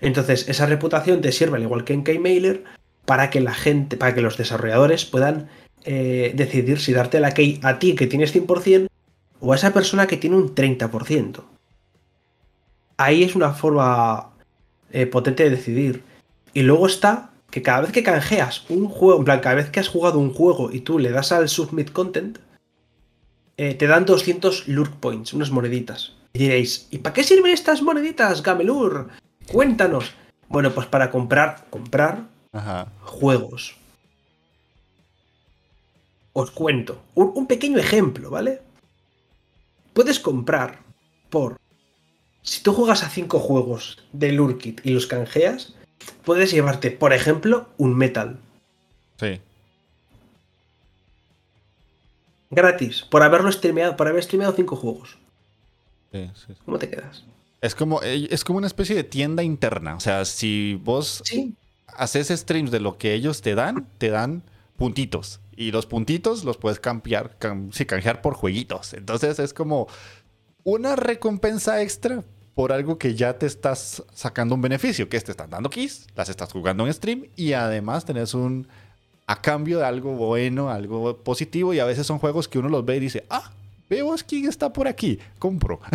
[0.00, 2.64] Entonces, esa reputación te sirve, al igual que en Keymailer,
[3.06, 5.48] para que la gente, para que los desarrolladores puedan
[5.84, 8.88] eh, decidir si darte la key a ti que tienes 100%
[9.40, 11.42] o a esa persona que tiene un 30%.
[12.96, 14.30] Ahí es una forma
[14.92, 16.02] eh, potente de decidir.
[16.52, 19.78] Y luego está que cada vez que canjeas un juego, en plan, cada vez que
[19.78, 22.38] has jugado un juego y tú le das al submit content,
[23.58, 26.14] eh, te dan 200 lurk points, unas moneditas.
[26.32, 29.10] Y diréis, ¿y para qué sirven estas moneditas, Gamelur?
[29.52, 30.14] Cuéntanos.
[30.48, 32.24] Bueno, pues para comprar, comprar
[33.02, 33.76] juegos.
[36.32, 37.02] Os cuento.
[37.14, 38.62] Un, pequeño ejemplo, ¿vale?
[39.92, 40.80] Puedes comprar
[41.28, 41.58] por...
[42.40, 45.74] Si tú juegas a 5 juegos de Lurkit y los canjeas,
[46.24, 48.38] puedes llevarte, por ejemplo, un metal.
[49.18, 49.40] Sí.
[52.50, 55.16] Gratis, por haberlo streameado, por haber streameado cinco juegos.
[56.64, 57.24] ¿Cómo te quedas?
[57.62, 59.94] Es como, eh, es como una especie de tienda interna.
[59.96, 61.22] O sea, si vos
[61.86, 64.42] haces streams de lo que ellos te dan, te dan
[64.76, 65.40] puntitos.
[65.56, 67.36] Y los puntitos los puedes cambiar,
[67.70, 68.94] sí, canjear por jueguitos.
[68.94, 69.86] Entonces es como
[70.64, 72.24] una recompensa extra
[72.54, 76.28] por algo que ya te estás sacando un beneficio, que te están dando keys, las
[76.28, 78.68] estás jugando en stream y además tenés un
[79.26, 81.72] a cambio de algo bueno, algo positivo.
[81.72, 83.50] Y a veces son juegos que uno los ve y dice, ah,
[83.88, 85.80] veo quién está por aquí, compro.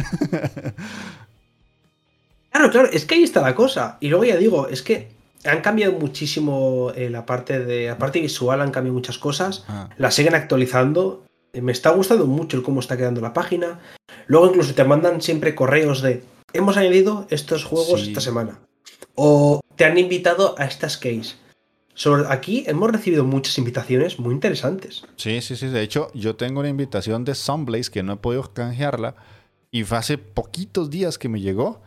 [2.50, 3.98] Claro, claro, es que ahí está la cosa.
[4.00, 5.10] Y luego ya digo, es que
[5.46, 9.64] han cambiado muchísimo eh, la parte de la parte visual, han cambiado muchas cosas.
[9.68, 9.90] Ah.
[9.98, 11.24] La siguen actualizando.
[11.54, 13.80] me está gustando mucho el cómo está quedando la página.
[14.26, 16.24] Luego incluso te mandan siempre correos de
[16.54, 18.60] hemos añadido estos juegos esta semana.
[19.16, 21.36] O te han invitado a estas case.
[21.94, 25.04] Sobre, aquí hemos recibido muchas invitaciones muy interesantes.
[25.16, 25.68] Sí, sí, sí.
[25.68, 29.16] De hecho, yo tengo una invitación de Sunblaze que no he podido canjearla.
[29.72, 31.82] Y fue hace poquitos días que me llegó.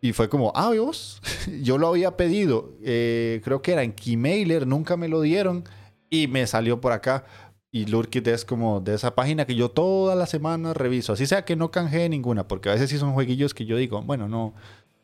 [0.00, 0.72] Y fue como, ah,
[1.62, 2.72] yo lo había pedido.
[2.84, 5.64] Eh, creo que era en Keymailer, nunca me lo dieron.
[6.08, 7.24] Y me salió por acá.
[7.76, 11.12] Y Lurkit es como de esa página que yo toda la semana reviso.
[11.12, 14.00] Así sea que no canjee ninguna, porque a veces sí son jueguillos que yo digo,
[14.00, 14.54] bueno, no.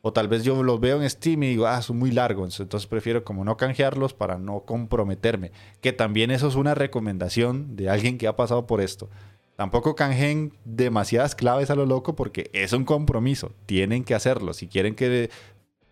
[0.00, 2.58] O tal vez yo los veo en Steam y digo, ah, son muy largos.
[2.60, 5.52] Entonces prefiero como no canjearlos para no comprometerme.
[5.82, 9.10] Que también eso es una recomendación de alguien que ha pasado por esto.
[9.56, 13.52] Tampoco canjeen demasiadas claves a lo loco porque es un compromiso.
[13.66, 14.54] Tienen que hacerlo.
[14.54, 15.28] Si quieren que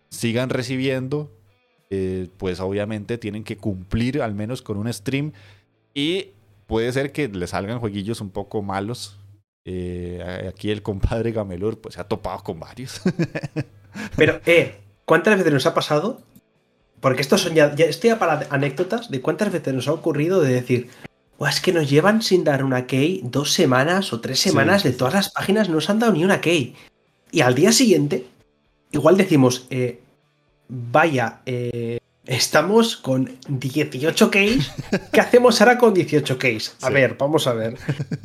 [0.09, 1.31] sigan recibiendo,
[1.91, 5.33] eh, pues obviamente tienen que cumplir al menos con un stream.
[5.93, 6.29] Y
[6.71, 9.17] puede ser que le salgan jueguillos un poco malos.
[9.65, 13.01] Eh, aquí el compadre Gamelur pues se ha topado con varios.
[14.15, 16.21] Pero, eh, ¿cuántas veces nos ha pasado?
[17.01, 20.53] Porque esto son ya, ya estoy para anécdotas de cuántas veces nos ha ocurrido de
[20.53, 20.89] decir,
[21.45, 25.13] es que nos llevan sin dar una key dos semanas o tres semanas de todas
[25.13, 26.73] las páginas, no nos han dado ni una key.
[27.33, 28.27] Y al día siguiente,
[28.91, 29.99] igual decimos, eh,
[30.69, 31.99] vaya, eh,
[32.31, 34.71] Estamos con 18 keys.
[35.11, 36.77] ¿Qué hacemos ahora con 18 keys?
[36.81, 37.75] A ver, vamos a ver.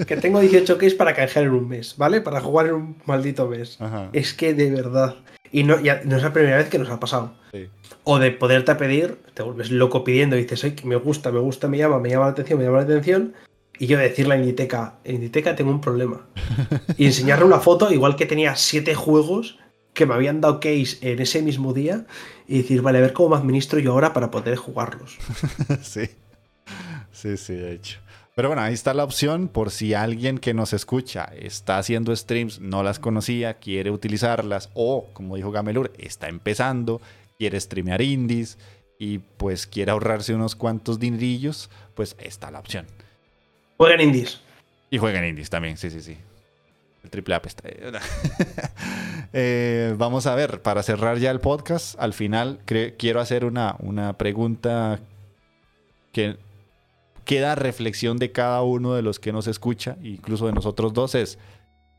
[0.06, 2.20] Que tengo 18 keys para canjear en un mes, ¿vale?
[2.20, 3.80] Para jugar en un maldito mes.
[4.12, 5.16] Es que de verdad.
[5.50, 7.34] Y no, ya, no es la primera vez que nos ha pasado.
[8.04, 11.78] O de poderte pedir, te vuelves loco pidiendo y dices, me gusta, me gusta, me
[11.78, 13.34] llama, me llama la atención, me llama la atención.
[13.76, 16.24] Y yo decirle a Inditeca, Inditeca tengo un problema.
[16.96, 19.58] Y enseñarle una foto, igual que tenía 7 juegos
[19.96, 22.04] que me habían dado case en ese mismo día
[22.46, 25.16] y decir, vale, a ver cómo me administro yo ahora para poder jugarlos.
[25.82, 26.10] sí,
[27.10, 27.98] sí, sí, de hecho.
[28.34, 32.60] Pero bueno, ahí está la opción por si alguien que nos escucha está haciendo streams,
[32.60, 37.00] no las conocía, quiere utilizarlas o, como dijo Gamelur, está empezando,
[37.38, 38.58] quiere streamear indies
[38.98, 42.84] y pues quiere ahorrarse unos cuantos dinerillos, pues está la opción.
[43.78, 44.42] Jueguen indies.
[44.90, 46.18] Y jueguen indies también, sí, sí, sí.
[47.06, 47.68] El triple A está
[49.32, 52.58] eh, vamos a ver, para cerrar ya el podcast, al final
[52.98, 54.98] quiero hacer una, una pregunta
[56.10, 56.36] que
[57.24, 61.38] queda reflexión de cada uno de los que nos escucha, incluso de nosotros dos, es,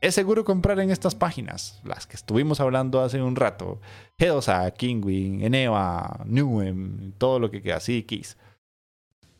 [0.02, 1.80] ¿es seguro comprar en estas páginas?
[1.84, 3.80] Las que estuvimos hablando hace un rato.
[4.18, 8.36] G2A, Kingwin, Eneva, Newem, todo lo que queda, así, Keys.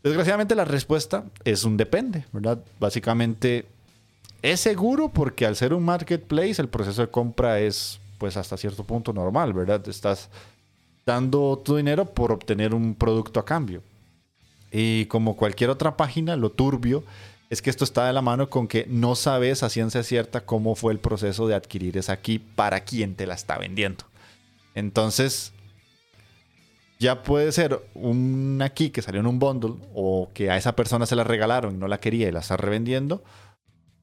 [0.02, 2.64] Desgraciadamente la respuesta es un depende, ¿verdad?
[2.80, 3.66] Básicamente
[4.42, 8.84] es seguro porque al ser un marketplace el proceso de compra es pues hasta cierto
[8.84, 9.86] punto normal, ¿verdad?
[9.88, 10.28] Estás
[11.06, 13.82] dando tu dinero por obtener un producto a cambio.
[14.70, 17.04] Y como cualquier otra página, lo turbio
[17.48, 20.74] es que esto está de la mano con que no sabes a ciencia cierta cómo
[20.74, 24.04] fue el proceso de adquirir esa aquí para quién te la está vendiendo.
[24.74, 25.52] Entonces,
[26.98, 31.06] ya puede ser una key que salió en un bundle o que a esa persona
[31.06, 33.22] se la regalaron y no la quería y la está revendiendo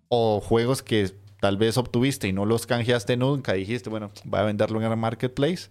[0.10, 4.44] o juegos que tal vez obtuviste y no los canjeaste nunca, dijiste, bueno, voy a
[4.44, 5.70] venderlo en el marketplace,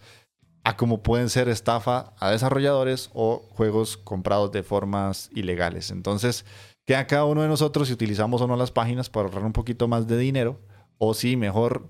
[0.63, 5.91] a como pueden ser estafa a desarrolladores o juegos comprados de formas ilegales.
[5.91, 6.45] Entonces,
[6.87, 9.89] queda cada uno de nosotros si utilizamos o no las páginas para ahorrar un poquito
[9.89, 10.59] más de dinero
[10.99, 11.89] o si mejor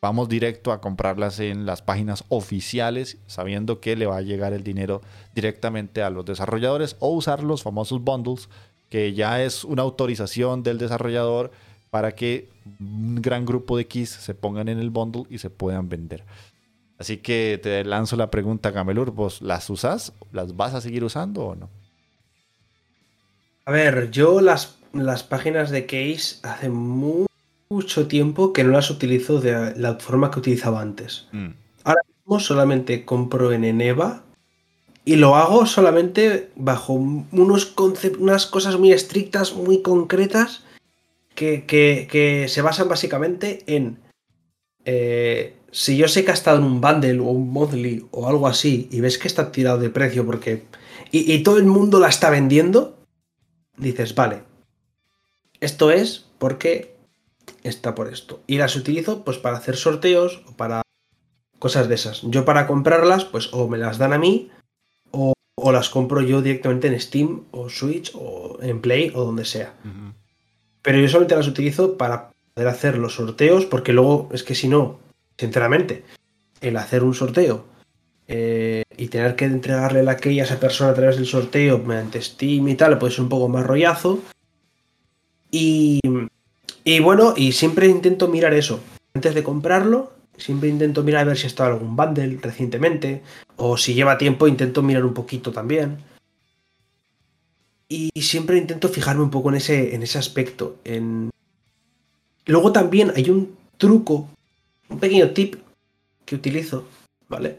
[0.00, 4.62] vamos directo a comprarlas en las páginas oficiales sabiendo que le va a llegar el
[4.62, 5.02] dinero
[5.34, 8.48] directamente a los desarrolladores o usar los famosos bundles
[8.88, 11.50] que ya es una autorización del desarrollador
[11.96, 15.88] para que un gran grupo de keys se pongan en el bundle y se puedan
[15.88, 16.24] vender.
[16.98, 20.12] Así que te lanzo la pregunta, Gamelur, ¿vos las usas?
[20.30, 21.70] ¿Las vas a seguir usando o no?
[23.64, 29.40] A ver, yo las, las páginas de case hace mucho tiempo que no las utilizo
[29.40, 31.28] de la forma que utilizaba antes.
[31.32, 31.52] Mm.
[31.82, 34.22] Ahora mismo solamente compro en Eneva
[35.06, 37.74] y lo hago solamente bajo unos
[38.18, 40.65] unas cosas muy estrictas, muy concretas
[41.36, 44.00] que, se basan básicamente en
[44.84, 48.46] eh, si yo sé que ha estado en un bundle o un monthly o algo
[48.46, 50.64] así y ves que está tirado de precio porque
[51.12, 52.98] y, todo el mundo la está vendiendo,
[53.76, 54.42] dices, vale,
[55.60, 56.96] esto es porque
[57.62, 58.42] está por esto.
[58.46, 60.82] Y las utilizo pues para hacer sorteos o para
[61.58, 62.22] cosas de esas.
[62.22, 64.50] Yo para comprarlas pues o me las dan a mí
[65.10, 65.34] o,
[65.72, 69.74] las compro yo directamente en Steam o Switch o en Play o donde sea.
[70.86, 74.68] Pero yo solamente las utilizo para poder hacer los sorteos, porque luego es que si
[74.68, 75.00] no,
[75.36, 76.04] sinceramente,
[76.60, 77.64] el hacer un sorteo
[78.28, 82.22] eh, y tener que entregarle la key a esa persona a través del sorteo mediante
[82.22, 84.20] Steam y tal, puede ser un poco más rollazo.
[85.50, 85.98] Y,
[86.84, 88.78] y bueno, y siempre intento mirar eso.
[89.12, 93.22] Antes de comprarlo, siempre intento mirar a ver si ha estado algún bundle recientemente.
[93.56, 95.98] O si lleva tiempo, intento mirar un poquito también.
[97.88, 100.76] Y siempre intento fijarme un poco en ese, en ese aspecto.
[100.84, 101.30] En...
[102.46, 104.28] Luego también hay un truco,
[104.88, 105.56] un pequeño tip
[106.24, 106.84] que utilizo,
[107.28, 107.58] ¿vale?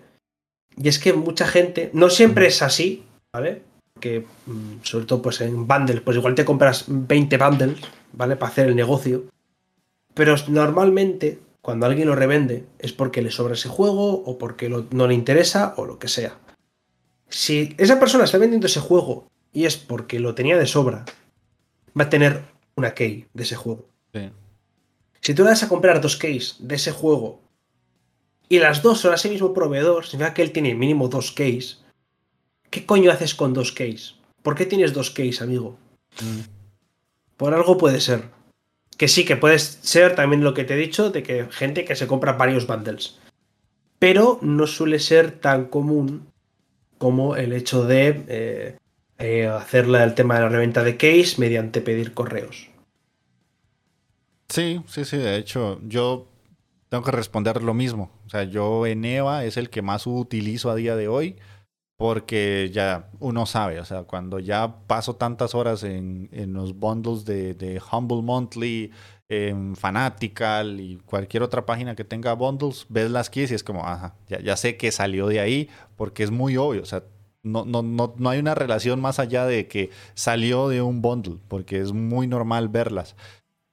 [0.76, 3.64] Y es que mucha gente, no siempre es así, ¿vale?
[4.00, 7.80] Que mm, sobre todo pues en bundles, pues igual te compras 20 bundles,
[8.14, 8.36] ¿vale?
[8.36, 9.26] Para hacer el negocio.
[10.14, 15.08] Pero normalmente cuando alguien lo revende es porque le sobra ese juego o porque no
[15.08, 16.38] le interesa o lo que sea.
[17.30, 21.04] Si esa persona está vendiendo ese juego y es porque lo tenía de sobra,
[22.00, 22.44] va a tener
[22.76, 23.90] una key de ese juego.
[25.20, 27.42] Si tú le das a comprar dos keys de ese juego
[28.50, 31.84] y las dos son a ese mismo proveedor, significa que él tiene mínimo dos keys.
[32.70, 34.18] ¿Qué coño haces con dos keys?
[34.44, 35.76] ¿Por qué tienes dos keys, amigo?
[36.22, 36.42] Mm.
[37.36, 38.26] Por algo puede ser.
[38.96, 41.96] Que sí, que puede ser también lo que te he dicho, de que gente que
[41.96, 43.18] se compra varios bundles.
[43.98, 46.32] Pero no suele ser tan común
[47.00, 48.78] como el hecho de eh,
[49.20, 52.70] eh, hacer el tema de la reventa de case mediante pedir correos.
[54.50, 55.18] Sí, sí, sí.
[55.18, 56.28] De hecho, yo
[56.90, 58.12] tengo que responder lo mismo.
[58.26, 61.36] O sea, yo en EVA es el que más utilizo a día de hoy
[61.98, 67.82] porque ya uno sabe, o sea, cuando ya paso tantas horas en, los bundles de,
[67.92, 68.92] Humble Monthly,
[69.30, 73.84] en Fanatical y cualquier otra página que tenga bundles, ves las keys y es como,
[73.86, 77.04] ajá, ya, ya sé que salió de ahí porque es muy obvio, o sea,
[77.52, 81.38] no, no, no, no hay una relación más allá de que salió de un bundle,
[81.48, 83.16] porque es muy normal verlas.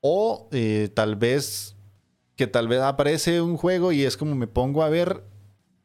[0.01, 1.77] O eh, tal vez
[2.37, 5.23] que tal vez aparece un juego y es como me pongo a ver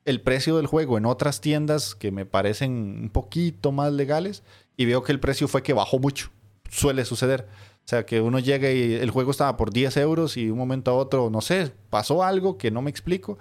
[0.06, 2.72] el precio del juego en otras tiendas que me parecen
[3.04, 4.44] un poquito más legales
[4.76, 6.32] y veo que el precio fue que bajó mucho.
[6.70, 7.48] Suele suceder.
[7.86, 10.58] O sea, que uno llega y el juego estaba por 10 euros y de un
[10.58, 13.40] momento a otro, no sé, pasó algo que no me explico.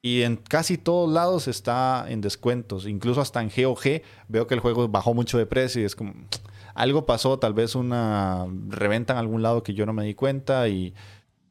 [0.00, 2.86] Y en casi todos lados está en descuentos.
[2.86, 6.14] Incluso hasta en GOG veo que el juego bajó mucho de precio y es como,
[6.74, 10.68] algo pasó, tal vez una reventa en algún lado que yo no me di cuenta
[10.68, 10.94] y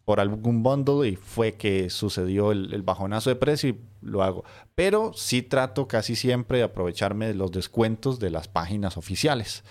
[0.08, 4.46] por algún bundle y fue que sucedió el, bajonazo de precio y lo hago.
[4.74, 9.66] Pero sí trato casi siempre de aprovecharme de los descuentos de las páginas oficiales.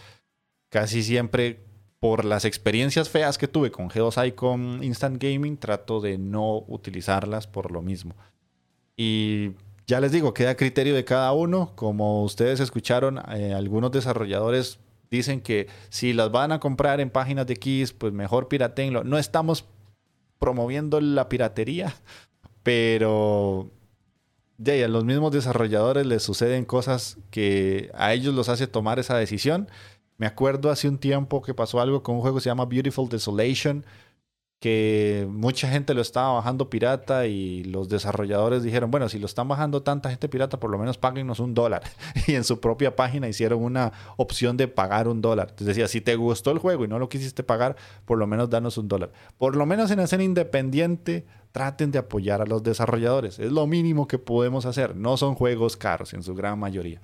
[0.70, 1.64] Casi siempre
[2.01, 7.47] por las experiencias feas que tuve con G2I con Instant Gaming, trato de no utilizarlas
[7.47, 8.14] por lo mismo.
[8.97, 9.53] Y
[9.86, 11.72] ya les digo, queda a criterio de cada uno.
[11.74, 14.78] Como ustedes escucharon, eh, algunos desarrolladores
[15.11, 19.05] dicen que si las van a comprar en páginas de keys, pues mejor piratenlo.
[19.05, 19.66] No estamos
[20.38, 21.94] promoviendo la piratería,
[22.62, 23.70] pero
[24.59, 29.16] de a los mismos desarrolladores les suceden cosas que a ellos los hace tomar esa
[29.16, 29.68] decisión.
[30.18, 33.09] Me acuerdo hace un tiempo que pasó algo con un juego que se llama Beautiful
[33.09, 33.84] Desolation,
[34.59, 39.49] que mucha gente lo estaba bajando pirata y los desarrolladores dijeron, bueno, si lo están
[39.49, 41.83] bajando tanta gente pirata, por lo menos páguenos un dólar.
[42.27, 45.49] Y en su propia página hicieron una opción de pagar un dólar.
[45.51, 48.51] Entonces decía, si te gustó el juego y no lo quisiste pagar, por lo menos
[48.51, 49.13] danos un dólar.
[49.39, 53.39] Por lo menos en escena independiente, traten de apoyar a los desarrolladores.
[53.39, 54.97] Es lo mínimo que podemos hacer.
[54.97, 57.01] No son juegos caros en su gran mayoría.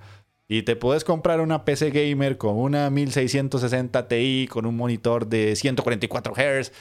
[0.47, 5.55] Y te puedes comprar una PC gamer con una 1660 Ti, con un monitor de
[5.55, 6.71] 144 Hz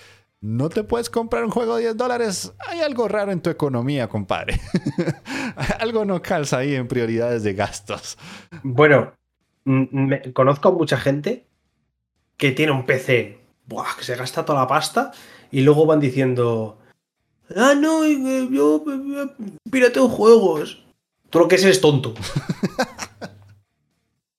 [0.43, 4.09] no te puedes comprar un juego de 10 dólares, hay algo raro en tu economía,
[4.09, 4.61] compadre.
[5.79, 8.19] algo no calza ahí en prioridades de gastos.
[8.65, 9.13] Bueno,
[10.35, 11.47] conozco a mucha gente
[12.37, 13.41] que tiene un PC
[13.97, 15.13] que se gasta toda la pasta
[15.51, 16.79] y luego van diciendo,
[17.57, 18.85] ah, no, yo
[19.71, 20.85] pirateo juegos.
[21.31, 22.13] Todo lo que es es tonto.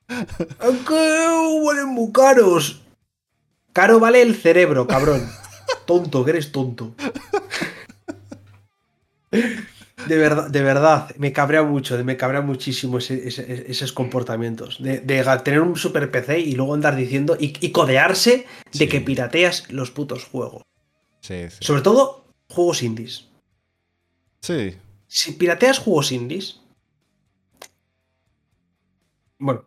[0.08, 1.28] que
[1.66, 2.84] valen muy caros.
[3.72, 5.28] Caro vale el cerebro, cabrón.
[5.86, 6.96] Tonto, que eres tonto.
[10.08, 14.82] De verdad, de verdad, me cabrea mucho, me cabrea muchísimo esos comportamientos.
[14.82, 15.00] De,
[15.44, 20.26] tener un super PC y luego andar diciendo y, codearse de que pirateas los putos
[20.26, 20.64] juegos.
[21.22, 23.26] Sí, Sobre todo juegos indies.
[24.42, 24.76] Sí.
[25.08, 26.60] Si pirateas juegos indies.
[29.40, 29.64] Bueno,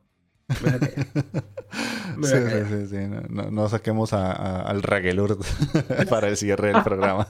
[2.23, 2.37] sí,
[2.69, 2.97] sí, sí,
[3.29, 5.39] No, saquemos al Ragelur
[6.09, 7.29] para el cierre del programa.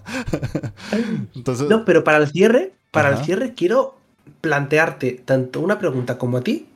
[1.35, 1.69] Entonces...
[1.69, 3.99] No, pero para el cierre, para el cierre quiero
[4.41, 6.67] plantearte tanto una pregunta como a ti,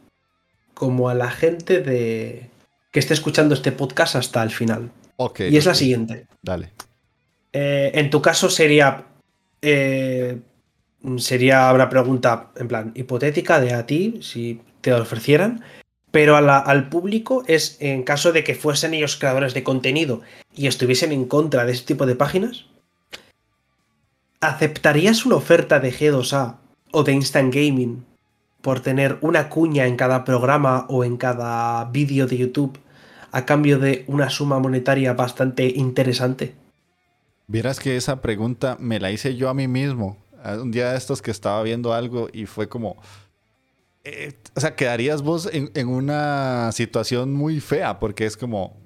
[0.74, 2.50] como a la gente de
[2.90, 4.90] que esté escuchando este podcast hasta el final.
[5.38, 6.26] y es la siguiente.
[6.42, 6.72] Dale.
[7.52, 9.04] Eh, en tu caso sería.
[9.62, 10.38] Eh,
[11.16, 15.62] sería una pregunta en plan hipotética de a ti, si te ofrecieran
[16.10, 20.22] pero al público es en caso de que fuesen ellos creadores de contenido
[20.54, 22.66] y estuviesen en contra de ese tipo de páginas.
[24.40, 26.56] ¿Aceptarías una oferta de G2A
[26.92, 28.04] o de Instant Gaming
[28.60, 32.78] por tener una cuña en cada programa o en cada vídeo de YouTube
[33.32, 36.54] a cambio de una suma monetaria bastante interesante?
[37.46, 40.16] Vieras que esa pregunta me la hice yo a mí mismo.
[40.44, 42.96] Un día de estos que estaba viendo algo y fue como...
[44.04, 48.80] Eh, o sea, quedarías vos en, en, una situación muy fea porque es como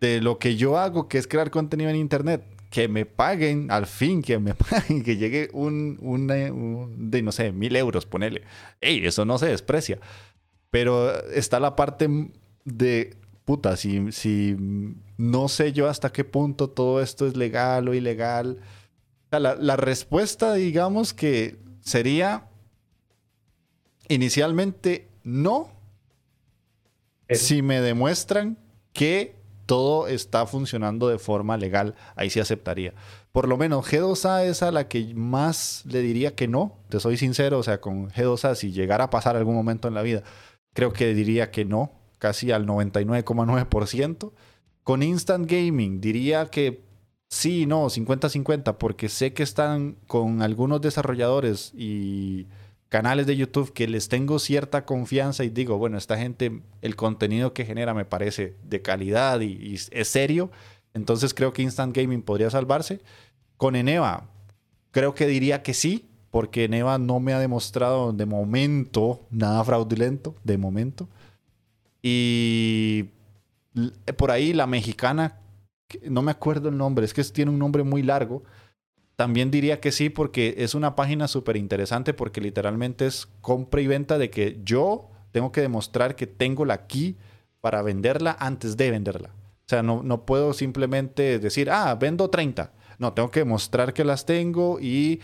[0.00, 3.86] de lo que yo hago, que es crear contenido en Internet, que me paguen, al
[3.86, 6.26] fin que me paguen, que llegue un, un,
[7.10, 8.42] de, no sé, mil euros, ponele.
[8.80, 10.00] Ey, eso no se desprecia.
[10.70, 12.08] Pero está la parte
[12.64, 14.56] de, puta, si, si
[15.16, 18.58] no sé yo hasta qué punto todo esto es legal o ilegal.
[19.30, 22.48] La, la respuesta, digamos que sería
[24.08, 25.70] inicialmente no,
[27.30, 28.58] si me demuestran
[28.92, 29.36] que
[29.66, 32.94] todo está funcionando de forma legal, ahí sí aceptaría.
[33.32, 37.16] Por lo menos G2A es a la que más le diría que no, te soy
[37.16, 40.22] sincero, o sea, con G2A si llegara a pasar algún momento en la vida,
[40.72, 44.32] creo que diría que no, casi al 99,9%.
[44.82, 46.84] Con Instant Gaming diría que
[47.28, 52.46] sí, no, 50-50, porque sé que están con algunos desarrolladores y
[52.88, 57.52] canales de YouTube que les tengo cierta confianza y digo, bueno, esta gente, el contenido
[57.52, 60.50] que genera me parece de calidad y, es serio.
[60.94, 63.00] Entonces creo que Instant Gaming podría salvarse.
[63.56, 64.28] Con Eneva,
[64.90, 70.36] creo que diría que sí, porque Eneva no me ha demostrado de momento nada fraudulento,
[70.44, 71.08] de momento.
[72.02, 73.10] Y
[74.16, 75.40] por ahí la mexicana,
[76.08, 78.42] no me acuerdo el nombre, es que tiene un nombre muy largo,
[79.16, 83.86] también diría que sí porque es una página súper interesante porque literalmente es compra y
[83.86, 87.16] venta de que yo tengo que demostrar que tengo la key
[87.60, 89.30] para venderla antes de venderla.
[89.30, 92.72] O sea, no, no puedo simplemente decir, ah, vendo 30.
[92.98, 95.20] No, tengo que demostrar que las tengo y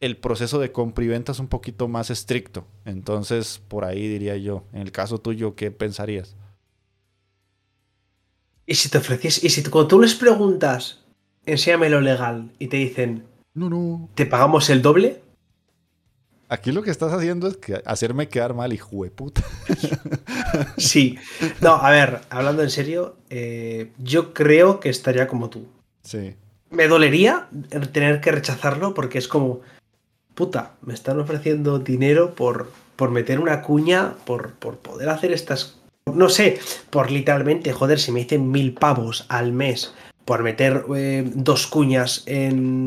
[0.00, 2.66] el proceso de compra y venta es un poquito más estricto.
[2.84, 6.36] Entonces, por ahí diría yo, en el caso tuyo, ¿qué pensarías?
[8.66, 11.01] Y si te ofrecies, y si cuando tú les preguntas,
[11.46, 13.24] enséñame lo legal y te dicen,
[13.54, 14.08] no, no.
[14.14, 15.20] ¿Te pagamos el doble?
[16.48, 19.42] Aquí lo que estás haciendo es que hacerme quedar mal, hijo de puta.
[20.76, 21.18] sí.
[21.60, 25.66] No, a ver, hablando en serio, eh, yo creo que estaría como tú.
[26.02, 26.34] Sí.
[26.70, 27.48] Me dolería
[27.92, 29.60] tener que rechazarlo porque es como,
[30.34, 35.78] puta, me están ofreciendo dinero por, por meter una cuña, por, por poder hacer estas...
[36.12, 36.58] No sé,
[36.90, 39.94] por literalmente, joder, si me dicen mil pavos al mes
[40.24, 42.86] por meter eh, dos cuñas en,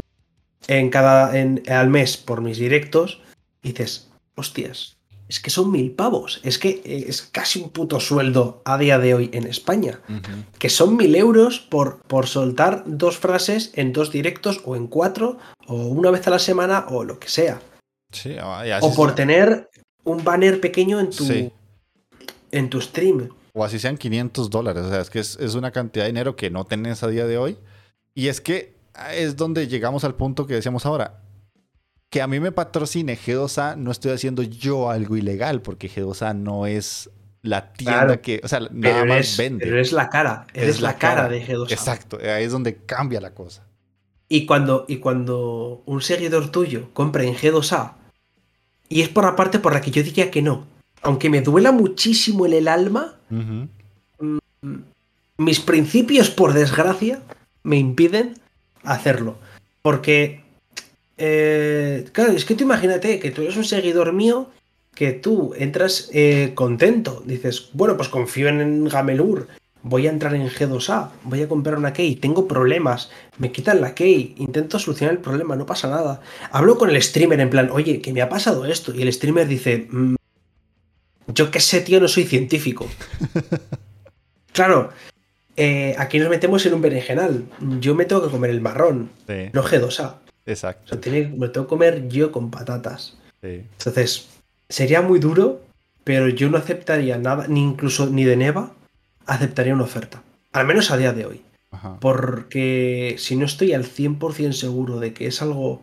[0.67, 3.21] en cada en, al mes por mis directos,
[3.61, 4.95] dices, hostias,
[5.27, 8.99] es que son mil pavos, es que eh, es casi un puto sueldo a día
[8.99, 9.99] de hoy en España,
[10.59, 15.37] que son mil euros por, por soltar dos frases en dos directos o en cuatro,
[15.67, 17.59] o una vez a la semana, o lo que sea.
[18.39, 19.69] Ah, o por tener
[20.03, 21.51] un banner pequeño en tu,
[22.51, 23.29] en tu stream.
[23.57, 24.83] O así sean 500 dólares.
[24.83, 27.37] O sea, es que es, una cantidad de dinero que no tenés a día de
[27.37, 27.57] hoy.
[28.13, 28.75] Y es que
[29.13, 31.21] es donde llegamos al punto que decíamos ahora.
[32.09, 36.65] Que a mí me patrocine G2A, no estoy haciendo yo algo ilegal, porque G2A no
[36.65, 37.09] es
[37.43, 39.65] la tienda que, o sea, nada más vende.
[39.65, 41.71] Pero es la cara, eres la, cara, de G2A.
[41.71, 43.65] Exacto, ahí es donde cambia la cosa.
[44.27, 47.93] Y cuando, y cuando un seguidor tuyo compra en G2A,
[48.89, 50.65] y es por la parte por la que yo diría que no,
[51.05, 53.65] aunque me duela muchísimo en el alma, mm,
[55.37, 57.21] mis principios, por desgracia,
[57.61, 58.33] me impiden
[58.83, 59.37] hacerlo.
[59.83, 60.41] Porque,
[61.17, 64.49] eh, claro, es que tú imagínate que tú eres un seguidor mío,
[64.95, 69.47] que tú entras eh, contento, dices, bueno, pues confío en Gamelur,
[69.83, 73.93] voy a entrar en G2A, voy a comprar una key, tengo problemas, me quitan la
[73.93, 76.21] key, intento solucionar el problema, no pasa nada.
[76.49, 79.47] Hablo con el streamer en plan, oye, que me ha pasado esto, y el streamer
[79.47, 80.15] dice, mm,
[81.27, 82.87] yo qué sé, tío, no soy científico.
[84.53, 84.91] claro,
[85.57, 87.45] eh, aquí nos metemos en un berenjenal.
[87.79, 90.15] Yo me tengo que comer el marrón, no G2A.
[90.45, 90.97] Exacto.
[90.97, 93.17] me tengo que comer yo con patatas.
[93.41, 94.27] Entonces,
[94.69, 95.61] sería muy duro,
[96.03, 98.73] pero yo no aceptaría nada, ni incluso ni de Neva,
[99.25, 100.23] aceptaría una oferta.
[100.51, 101.41] Al menos a día de hoy.
[101.99, 105.81] Porque si no estoy al 100% seguro de que es algo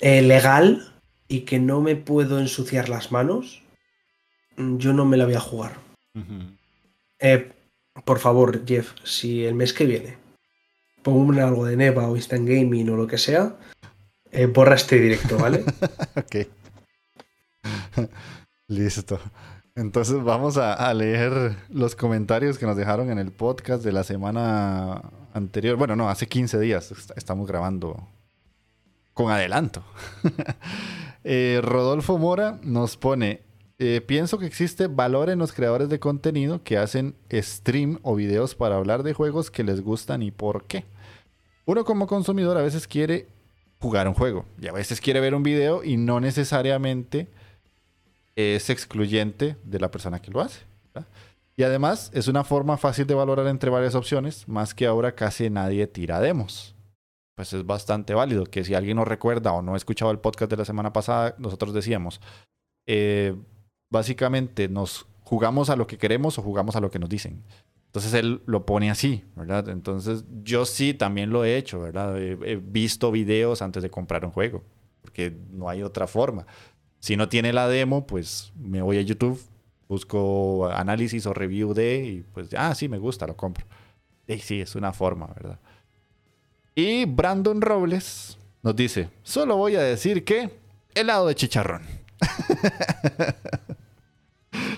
[0.00, 0.94] eh, legal
[1.28, 3.62] y que no me puedo ensuciar las manos,
[4.56, 5.78] yo no me la voy a jugar.
[7.18, 7.52] Eh,
[8.04, 10.24] por favor, Jeff, si el mes que viene
[11.02, 13.56] pongo algo de Neva o Instant Gaming o lo que sea,
[14.32, 15.64] eh, borra este directo, ¿vale?
[16.16, 16.36] ok.
[18.68, 19.20] Listo.
[19.76, 25.02] Entonces vamos a, leer los comentarios que nos dejaron en el podcast de la semana
[25.32, 25.76] anterior.
[25.76, 28.08] Bueno, no, hace 15 días estamos grabando
[29.12, 29.84] con adelanto.
[31.26, 33.40] Eh, Rodolfo Mora nos pone,
[33.78, 38.54] eh, pienso que existe valor en los creadores de contenido que hacen stream o videos
[38.54, 40.84] para hablar de juegos que les gustan y por qué.
[41.66, 43.26] Uno como consumidor a veces quiere
[43.80, 47.28] jugar un juego y a veces quiere ver un video y no necesariamente
[48.36, 50.60] es excluyente de la persona que lo hace.
[51.56, 55.50] Y además es una forma fácil de valorar entre varias opciones, más que ahora casi
[55.50, 56.74] nadie tira demos.
[57.36, 60.50] Pues es bastante válido que si alguien no recuerda o no ha escuchado el podcast
[60.50, 62.20] de la semana pasada, nosotros decíamos,
[62.86, 63.36] eh,
[63.94, 67.42] básicamente nos jugamos a lo que queremos o jugamos a lo que nos dicen.
[67.86, 69.68] Entonces él lo pone así, ¿verdad?
[69.68, 72.20] Entonces yo sí también lo he hecho, ¿verdad?
[72.20, 74.64] he visto videos antes de comprar un juego,
[75.00, 76.44] porque no hay otra forma.
[76.98, 79.40] Si no tiene la demo, pues me voy a YouTube,
[79.88, 83.64] busco análisis o review de y pues, ah, sí, me gusta, lo compro.
[84.26, 85.60] Y sí, es una forma, ¿verdad?
[86.74, 90.50] Y Brandon Robles nos dice, solo voy a decir que
[90.96, 91.82] helado de chicharrón.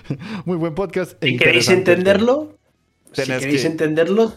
[0.45, 1.21] Muy buen podcast.
[1.23, 2.57] E si queréis entenderlo,
[3.11, 4.33] si queréis entenderlo,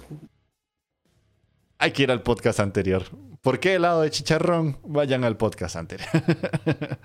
[1.79, 3.05] hay que ir al podcast anterior.
[3.41, 4.79] ¿Por qué helado de chicharrón?
[4.85, 6.09] Vayan al podcast anterior.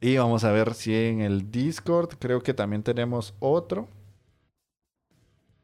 [0.00, 3.88] Y vamos a ver si en el Discord creo que también tenemos otro.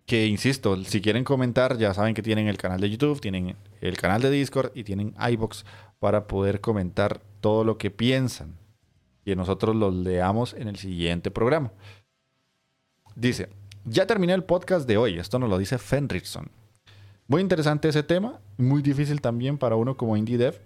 [0.04, 3.96] Que insisto, si quieren comentar, ya saben que tienen el canal de YouTube, tienen el
[3.96, 5.64] canal de Discord y tienen iBox
[5.98, 8.58] para poder comentar todo lo que piensan.
[9.26, 11.72] Y nosotros los leamos en el siguiente programa.
[13.14, 13.50] Dice,
[13.84, 15.18] ya terminé el podcast de hoy.
[15.18, 16.48] Esto nos lo dice Fenrichson.
[17.26, 20.60] Muy interesante ese tema, muy difícil también para uno como indie dev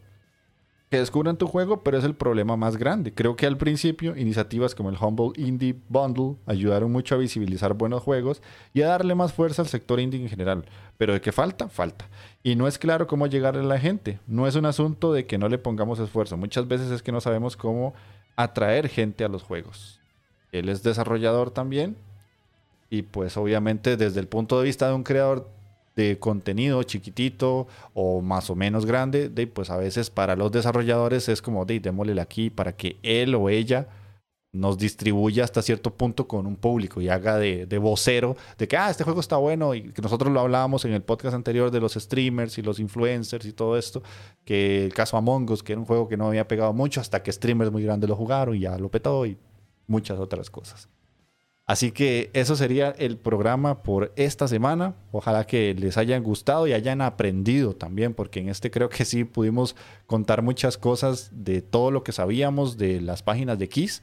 [0.91, 3.15] que descubran tu juego, pero es el problema más grande.
[3.15, 8.03] Creo que al principio iniciativas como el Humble Indie Bundle ayudaron mucho a visibilizar buenos
[8.03, 8.43] juegos
[8.75, 10.65] y a darle más fuerza al sector indie en general.
[10.99, 12.09] Pero de qué falta, falta.
[12.43, 14.19] Y no es claro cómo llegarle a la gente.
[14.27, 16.37] No es un asunto de que no le pongamos esfuerzo.
[16.37, 17.95] Muchas veces es que no sabemos cómo
[18.43, 20.01] atraer gente a los juegos.
[20.53, 21.97] Él es desarrollador también.
[22.91, 25.49] Y pues obviamente desde el punto de vista de un creador
[25.95, 31.29] de contenido chiquitito o más o menos grande, de, pues a veces para los desarrolladores
[31.29, 33.87] es como, de, démosle aquí para que él o ella
[34.53, 38.77] nos distribuya hasta cierto punto con un público y haga de, de, vocero de que,
[38.77, 41.81] ah, este juego está bueno y que nosotros lo hablábamos en el podcast anterior de
[41.81, 44.03] los streamers y los influencers y todo esto,
[44.45, 47.23] que el caso Among Us, que era un juego que no había pegado mucho hasta
[47.23, 49.39] que streamers muy grandes lo jugaron y ya lo petó y
[49.87, 50.89] muchas otras cosas.
[51.71, 54.97] Así que eso sería el programa por esta semana.
[55.13, 59.23] Ojalá que les hayan gustado y hayan aprendido también, porque en este creo que sí
[59.23, 64.03] pudimos contar muchas cosas de todo lo que sabíamos de las páginas de Kiss.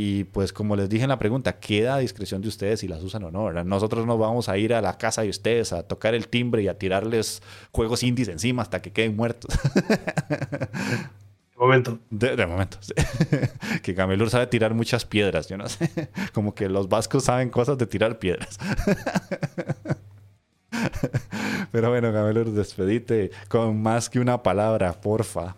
[0.00, 3.02] Y pues como les dije en la pregunta, queda a discreción de ustedes si las
[3.02, 3.52] usan o no.
[3.64, 6.68] Nosotros no vamos a ir a la casa de ustedes a tocar el timbre y
[6.68, 7.42] a tirarles
[7.72, 9.58] juegos indies encima hasta que queden muertos.
[11.56, 11.98] momento.
[12.10, 12.78] De, momento.
[13.82, 15.90] que Camelur sabe tirar muchas piedras, yo no sé.
[16.32, 18.56] Como que los vascos saben cosas de tirar piedras.
[21.72, 25.56] Pero bueno, Camelur, despedite con más que una palabra, porfa.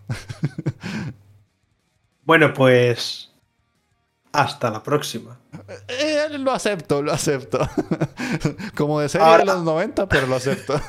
[2.24, 3.29] bueno, pues.
[4.32, 5.38] Hasta la próxima.
[5.88, 7.58] Eh, lo acepto, lo acepto.
[8.76, 10.80] Como de serie de los 90, pero lo acepto.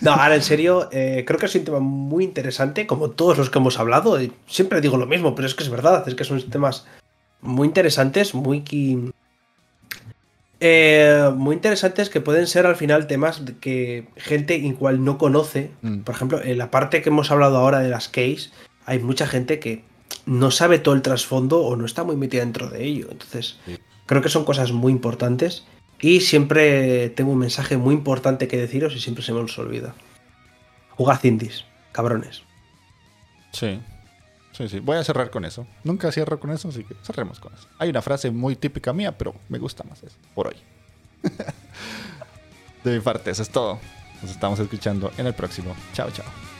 [0.00, 3.50] No, ahora en serio, eh, creo que es un tema muy interesante, como todos los
[3.50, 4.18] que hemos hablado.
[4.46, 6.86] Siempre digo lo mismo, pero es que es verdad, es que son temas
[7.40, 8.64] muy interesantes, muy...
[10.64, 15.72] Eh, muy interesantes que pueden ser al final temas que gente igual no conoce.
[15.82, 16.00] Mm.
[16.00, 18.50] Por ejemplo, en la parte que hemos hablado ahora de las case,
[18.86, 19.84] hay mucha gente que
[20.26, 23.08] no sabe todo el trasfondo o no está muy metida dentro de ello.
[23.10, 23.58] Entonces,
[24.06, 25.64] creo que son cosas muy importantes
[26.00, 29.94] y siempre tengo un mensaje muy importante que deciros y siempre se me os olvida.
[30.90, 32.42] Jugad indies, cabrones.
[33.52, 33.80] Sí.
[34.52, 34.80] Sí, sí.
[34.80, 35.66] Voy a cerrar con eso.
[35.82, 37.68] Nunca cierro con eso, así que cerremos con eso.
[37.78, 40.56] Hay una frase muy típica mía, pero me gusta más eso, por hoy.
[42.84, 43.78] De mi parte, eso es todo.
[44.20, 45.74] Nos estamos escuchando en el próximo.
[45.94, 46.51] Chao, chao.